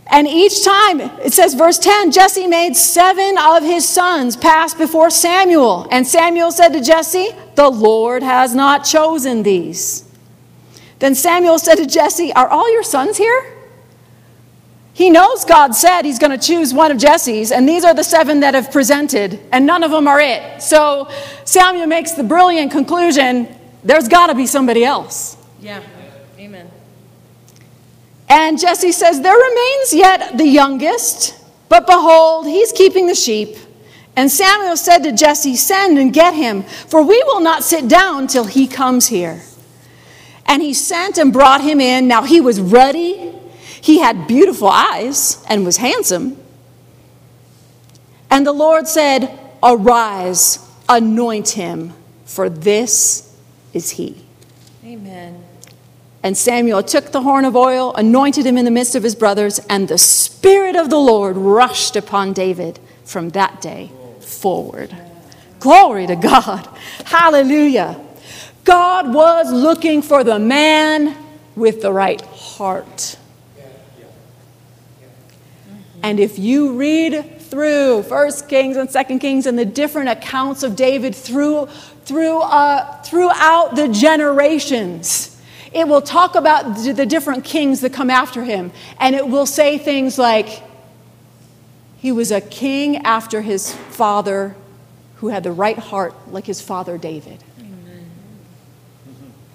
And 0.09 0.27
each 0.27 0.63
time, 0.63 1.01
it 1.01 1.33
says, 1.33 1.53
verse 1.53 1.77
10 1.79 2.11
Jesse 2.11 2.47
made 2.47 2.75
seven 2.75 3.37
of 3.37 3.63
his 3.63 3.87
sons 3.87 4.37
pass 4.37 4.73
before 4.73 5.09
Samuel. 5.09 5.87
And 5.91 6.07
Samuel 6.07 6.51
said 6.51 6.69
to 6.69 6.81
Jesse, 6.81 7.31
The 7.55 7.69
Lord 7.69 8.23
has 8.23 8.55
not 8.55 8.85
chosen 8.85 9.43
these. 9.43 10.03
Then 10.99 11.13
Samuel 11.13 11.59
said 11.59 11.75
to 11.75 11.85
Jesse, 11.85 12.31
Are 12.33 12.47
all 12.47 12.71
your 12.71 12.83
sons 12.83 13.17
here? 13.17 13.53
He 14.93 15.11
knows 15.11 15.45
God 15.45 15.75
said 15.75 16.05
he's 16.05 16.17
going 16.17 16.37
to 16.37 16.43
choose 16.43 16.73
one 16.73 16.89
of 16.89 16.97
Jesse's, 16.97 17.51
and 17.51 17.69
these 17.69 17.83
are 17.83 17.93
the 17.93 18.03
seven 18.03 18.39
that 18.39 18.55
have 18.55 18.71
presented, 18.71 19.39
and 19.51 19.63
none 19.63 19.83
of 19.83 19.91
them 19.91 20.07
are 20.07 20.19
it. 20.19 20.59
So 20.59 21.11
Samuel 21.45 21.85
makes 21.85 22.13
the 22.13 22.23
brilliant 22.23 22.71
conclusion 22.71 23.47
there's 23.83 24.07
got 24.07 24.27
to 24.27 24.35
be 24.35 24.47
somebody 24.47 24.83
else. 24.83 25.37
Yeah. 25.61 25.83
And 28.29 28.59
Jesse 28.59 28.91
says, 28.91 29.21
There 29.21 29.37
remains 29.37 29.93
yet 29.93 30.37
the 30.37 30.47
youngest, 30.47 31.35
but 31.69 31.85
behold, 31.85 32.45
he's 32.45 32.71
keeping 32.71 33.07
the 33.07 33.15
sheep. 33.15 33.57
And 34.15 34.31
Samuel 34.31 34.75
said 34.77 34.99
to 35.03 35.11
Jesse, 35.11 35.55
Send 35.55 35.97
and 35.97 36.11
get 36.11 36.33
him, 36.33 36.63
for 36.63 37.03
we 37.03 37.21
will 37.27 37.39
not 37.39 37.63
sit 37.63 37.87
down 37.87 38.27
till 38.27 38.45
he 38.45 38.67
comes 38.67 39.07
here. 39.07 39.41
And 40.45 40.61
he 40.61 40.73
sent 40.73 41.17
and 41.17 41.31
brought 41.31 41.61
him 41.61 41.79
in. 41.79 42.07
Now 42.07 42.23
he 42.23 42.41
was 42.41 42.59
ruddy, 42.59 43.31
he 43.79 43.99
had 43.99 44.27
beautiful 44.27 44.69
eyes, 44.69 45.43
and 45.47 45.63
was 45.63 45.77
handsome. 45.77 46.37
And 48.29 48.45
the 48.45 48.53
Lord 48.53 48.87
said, 48.87 49.37
Arise, 49.63 50.59
anoint 50.89 51.49
him, 51.49 51.93
for 52.25 52.49
this 52.49 53.35
is 53.73 53.91
he. 53.91 54.25
Amen. 54.83 55.43
And 56.27 56.37
Samuel 56.37 56.83
took 56.83 57.13
the 57.13 57.21
horn 57.21 57.45
of 57.45 57.55
oil, 57.55 57.93
anointed 57.93 58.45
him 58.45 58.57
in 58.57 58.65
the 58.65 58.69
midst 58.69 58.95
of 58.95 59.03
his 59.03 59.15
brothers, 59.15 59.59
and 59.69 59.87
the 59.87 59.97
Spirit 59.97 60.75
of 60.75 60.89
the 60.89 60.99
Lord 60.99 61.37
rushed 61.37 61.95
upon 61.95 62.33
David 62.33 62.81
from 63.05 63.29
that 63.29 63.61
day 63.61 63.93
forward. 64.19 64.93
Glory 65.61 66.05
to 66.05 66.17
God. 66.17 66.67
Hallelujah. 67.05 67.97
God 68.65 69.13
was 69.13 69.53
looking 69.53 70.01
for 70.01 70.25
the 70.25 70.37
man 70.37 71.15
with 71.55 71.81
the 71.81 71.93
right 71.93 72.19
heart. 72.19 73.17
And 76.03 76.19
if 76.19 76.37
you 76.37 76.73
read 76.73 77.39
through 77.39 78.03
First 78.03 78.49
Kings 78.49 78.75
and 78.75 78.91
Second 78.91 79.19
Kings 79.19 79.45
and 79.45 79.57
the 79.57 79.63
different 79.63 80.09
accounts 80.09 80.63
of 80.63 80.75
David 80.75 81.15
through, 81.15 81.67
through, 82.03 82.41
uh, 82.41 83.01
throughout 83.03 83.77
the 83.77 83.87
generations, 83.87 85.35
it 85.71 85.87
will 85.87 86.01
talk 86.01 86.35
about 86.35 86.75
the 86.75 87.05
different 87.05 87.43
kings 87.43 87.81
that 87.81 87.93
come 87.93 88.09
after 88.09 88.43
him. 88.43 88.71
And 88.99 89.15
it 89.15 89.27
will 89.27 89.45
say 89.45 89.77
things 89.77 90.17
like, 90.17 90.63
he 91.97 92.11
was 92.11 92.31
a 92.31 92.41
king 92.41 92.97
after 92.97 93.41
his 93.41 93.73
father 93.73 94.55
who 95.17 95.29
had 95.29 95.43
the 95.43 95.51
right 95.51 95.77
heart 95.77 96.13
like 96.31 96.45
his 96.45 96.61
father 96.61 96.97
David. 96.97 97.43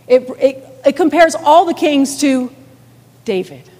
It, 0.08 0.28
it, 0.38 0.64
it 0.84 0.96
compares 0.96 1.34
all 1.34 1.64
the 1.64 1.74
kings 1.74 2.20
to 2.20 2.52
David. 3.24 3.70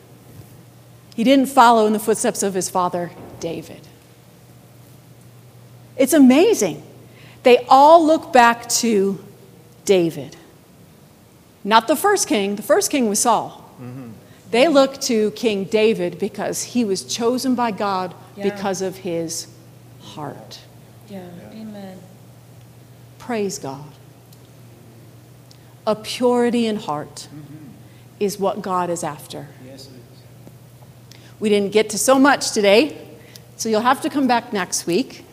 He 1.14 1.24
didn't 1.24 1.46
follow 1.46 1.86
in 1.86 1.92
the 1.92 1.98
footsteps 1.98 2.42
of 2.42 2.54
his 2.54 2.70
father, 2.70 3.10
David. 3.40 3.80
It's 5.96 6.12
amazing. 6.12 6.82
They 7.42 7.66
all 7.68 8.06
look 8.06 8.32
back 8.32 8.68
to 8.68 9.22
David. 9.84 10.36
Not 11.64 11.88
the 11.88 11.96
first 11.96 12.26
king, 12.28 12.56
the 12.56 12.62
first 12.62 12.90
king 12.90 13.08
was 13.08 13.20
Saul. 13.20 13.62
They 14.52 14.68
look 14.68 15.00
to 15.02 15.30
King 15.30 15.64
David 15.64 16.18
because 16.18 16.62
he 16.62 16.84
was 16.84 17.04
chosen 17.04 17.54
by 17.54 17.70
God 17.70 18.14
Yeah. 18.36 18.50
because 18.50 18.82
of 18.82 18.98
his 18.98 19.46
heart. 20.00 20.60
Yeah. 21.08 21.26
Amen. 21.52 21.98
Praise 23.18 23.58
God. 23.58 23.90
A 25.86 25.96
purity 25.96 26.66
in 26.66 26.76
heart 26.76 27.28
mm-hmm. 27.34 27.68
is 28.20 28.38
what 28.38 28.60
God 28.60 28.90
is 28.90 29.02
after. 29.02 29.48
Yes, 29.64 29.86
it 29.86 29.92
is. 29.94 31.18
We 31.40 31.48
didn't 31.48 31.72
get 31.72 31.88
to 31.90 31.98
so 31.98 32.18
much 32.18 32.52
today, 32.52 32.96
so 33.56 33.70
you'll 33.70 33.80
have 33.80 34.02
to 34.02 34.10
come 34.10 34.26
back 34.26 34.52
next 34.52 34.86
week. 34.86 35.24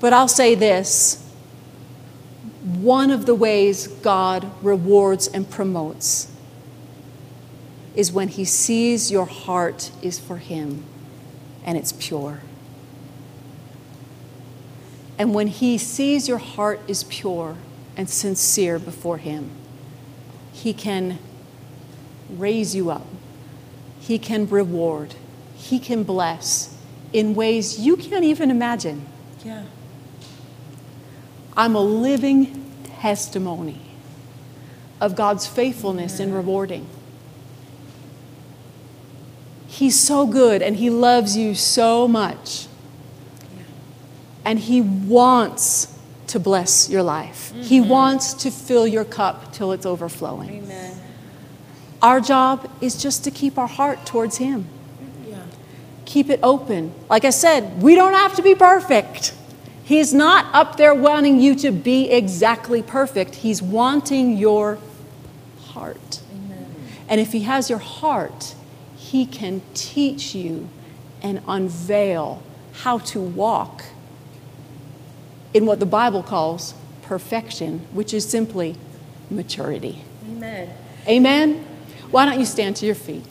But 0.00 0.12
I'll 0.12 0.28
say 0.28 0.56
this 0.56 1.22
one 2.66 3.12
of 3.12 3.26
the 3.26 3.34
ways 3.34 3.86
God 3.86 4.50
rewards 4.60 5.28
and 5.28 5.48
promotes 5.48 6.32
is 7.94 8.10
when 8.10 8.26
He 8.26 8.44
sees 8.44 9.10
your 9.10 9.26
heart 9.26 9.92
is 10.02 10.18
for 10.18 10.38
Him 10.38 10.84
and 11.64 11.78
it's 11.78 11.92
pure. 11.92 12.40
And 15.16 15.32
when 15.32 15.46
He 15.46 15.78
sees 15.78 16.26
your 16.26 16.38
heart 16.38 16.80
is 16.88 17.04
pure 17.04 17.56
and 17.96 18.10
sincere 18.10 18.80
before 18.80 19.18
Him, 19.18 19.50
He 20.52 20.72
can 20.72 21.20
raise 22.28 22.74
you 22.74 22.90
up. 22.90 23.06
He 24.00 24.18
can 24.18 24.48
reward. 24.48 25.14
He 25.54 25.78
can 25.78 26.02
bless 26.02 26.76
in 27.12 27.36
ways 27.36 27.78
you 27.78 27.96
can't 27.96 28.24
even 28.24 28.50
imagine. 28.50 29.06
Yeah. 29.44 29.62
I'm 31.56 31.74
a 31.74 31.80
living 31.80 32.72
testimony 33.00 33.80
of 35.00 35.16
God's 35.16 35.46
faithfulness 35.46 36.20
in 36.20 36.32
rewarding. 36.32 36.86
He's 39.66 39.98
so 39.98 40.26
good 40.26 40.62
and 40.62 40.76
He 40.76 40.90
loves 40.90 41.36
you 41.36 41.54
so 41.54 42.08
much. 42.08 42.66
And 44.44 44.58
He 44.58 44.80
wants 44.80 45.98
to 46.28 46.40
bless 46.40 46.88
your 46.88 47.02
life. 47.02 47.52
He 47.54 47.80
mm-hmm. 47.80 47.88
wants 47.88 48.34
to 48.34 48.50
fill 48.50 48.86
your 48.86 49.04
cup 49.04 49.52
till 49.52 49.72
it's 49.72 49.86
overflowing. 49.86 50.50
Amen. 50.64 50.96
Our 52.02 52.20
job 52.20 52.70
is 52.80 53.00
just 53.00 53.24
to 53.24 53.30
keep 53.30 53.58
our 53.58 53.66
heart 53.66 54.04
towards 54.06 54.36
Him. 54.36 54.66
Yeah. 55.26 55.42
Keep 56.04 56.30
it 56.30 56.40
open. 56.42 56.94
Like 57.08 57.24
I 57.24 57.30
said, 57.30 57.82
we 57.82 57.94
don't 57.94 58.12
have 58.12 58.34
to 58.36 58.42
be 58.42 58.54
perfect. 58.54 59.34
He's 59.86 60.12
not 60.12 60.52
up 60.52 60.78
there 60.78 60.92
wanting 60.92 61.40
you 61.40 61.54
to 61.54 61.70
be 61.70 62.10
exactly 62.10 62.82
perfect. 62.82 63.36
He's 63.36 63.62
wanting 63.62 64.36
your 64.36 64.78
heart. 65.66 66.22
Amen. 66.34 66.74
And 67.08 67.20
if 67.20 67.30
He 67.30 67.42
has 67.42 67.70
your 67.70 67.78
heart, 67.78 68.56
He 68.96 69.24
can 69.24 69.62
teach 69.74 70.34
you 70.34 70.68
and 71.22 71.40
unveil 71.46 72.42
how 72.72 72.98
to 72.98 73.20
walk 73.20 73.84
in 75.54 75.66
what 75.66 75.78
the 75.78 75.86
Bible 75.86 76.24
calls 76.24 76.74
perfection, 77.02 77.86
which 77.92 78.12
is 78.12 78.28
simply 78.28 78.74
maturity. 79.30 80.02
Amen. 80.28 80.68
Amen? 81.06 81.64
Why 82.10 82.26
don't 82.26 82.40
you 82.40 82.44
stand 82.44 82.74
to 82.76 82.86
your 82.86 82.96
feet? 82.96 83.22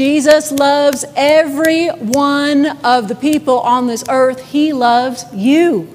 Jesus 0.00 0.50
loves 0.50 1.04
every 1.14 1.88
one 1.88 2.64
of 2.82 3.06
the 3.08 3.14
people 3.14 3.60
on 3.60 3.86
this 3.86 4.02
earth. 4.08 4.42
He 4.42 4.72
loves 4.72 5.26
you. 5.34 5.94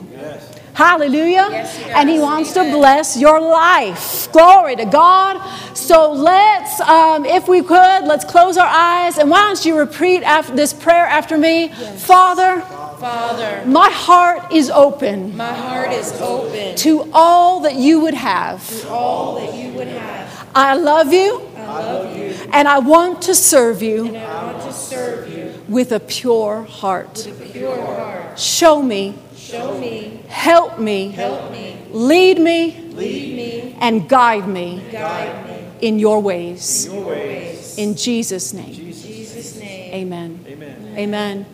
Hallelujah. 0.75 1.47
Yes, 1.49 1.75
he 1.75 1.89
and 1.89 2.07
he 2.07 2.19
wants 2.19 2.55
Amen. 2.55 2.71
to 2.71 2.77
bless 2.77 3.17
your 3.17 3.41
life. 3.41 4.31
Glory 4.31 4.75
to 4.75 4.85
God. 4.85 5.41
So 5.75 6.11
let's, 6.11 6.79
um, 6.81 7.25
if 7.25 7.47
we 7.47 7.63
could, 7.63 8.03
let's 8.05 8.25
close 8.25 8.57
our 8.57 8.67
eyes. 8.67 9.17
And 9.17 9.31
why 9.31 9.39
don't 9.39 9.65
you 9.65 9.75
repeat 9.75 10.21
after 10.21 10.55
this 10.55 10.71
prayer 10.71 11.07
after 11.07 11.35
me? 11.35 11.69
Father, 11.69 12.61
Father, 12.99 13.63
my 13.65 13.89
heart 13.89 14.53
is 14.53 14.69
open 14.69 15.35
my 15.35 15.51
heart 15.51 15.91
is 15.91 16.11
open 16.21 16.75
to 16.75 17.09
all 17.11 17.61
that 17.61 17.75
you 17.75 18.01
would 18.01 18.13
have. 18.13 18.69
to 18.81 18.89
all 18.89 19.39
that 19.39 19.53
you 19.55 19.71
would 19.71 19.87
have. 19.87 20.47
I 20.53 20.75
love 20.75 21.11
you 21.11 21.41
I 21.57 21.79
love 21.79 22.15
you 22.15 22.24
and 22.51 22.67
I 22.67 22.79
want 22.79 23.21
to 23.23 23.35
serve 23.35 23.81
you 23.81 24.07
and 24.07 24.17
I 24.17 24.51
want 24.53 24.63
to 24.63 24.73
serve 24.73 25.29
you 25.29 25.53
with 25.67 25.91
a 25.91 25.99
pure 25.99 26.63
heart. 26.63 27.25
with 27.25 27.41
a 27.41 27.51
pure 27.51 27.75
heart. 27.75 28.39
Show 28.39 28.81
me, 28.81 29.15
Show 29.37 29.77
me, 29.77 30.21
help 30.27 30.79
me, 30.79 31.09
help 31.09 31.51
me, 31.51 31.77
lead 31.91 32.39
me, 32.39 32.79
lead 32.93 33.35
me, 33.35 33.77
and 33.79 34.09
guide 34.09 34.47
me 34.47 34.83
guide 34.91 35.47
me 35.47 35.87
in 35.87 35.99
your 35.99 36.19
ways. 36.19 36.85
in 36.85 36.93
your 36.93 37.05
ways. 37.05 37.77
In 37.77 37.95
Jesus' 37.95 38.53
name. 38.53 38.65
In 38.73 38.91
Jesus' 38.91 39.59
name. 39.59 39.93
Amen. 39.93 40.45
Amen. 40.47 40.95
Amen. 40.97 41.45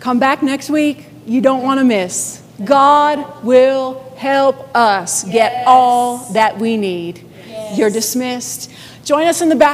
Come 0.00 0.18
back 0.18 0.42
next 0.42 0.70
week. 0.70 1.06
You 1.26 1.40
don't 1.40 1.62
want 1.62 1.78
to 1.78 1.84
miss. 1.84 2.42
God 2.64 3.44
will 3.44 4.02
help 4.16 4.74
us 4.74 5.24
get 5.24 5.64
all 5.66 6.18
that 6.32 6.58
we 6.58 6.76
need. 6.76 7.24
You're 7.74 7.90
dismissed. 7.90 8.70
Join 9.08 9.26
us 9.26 9.40
in 9.40 9.48
the 9.48 9.56
back. 9.56 9.66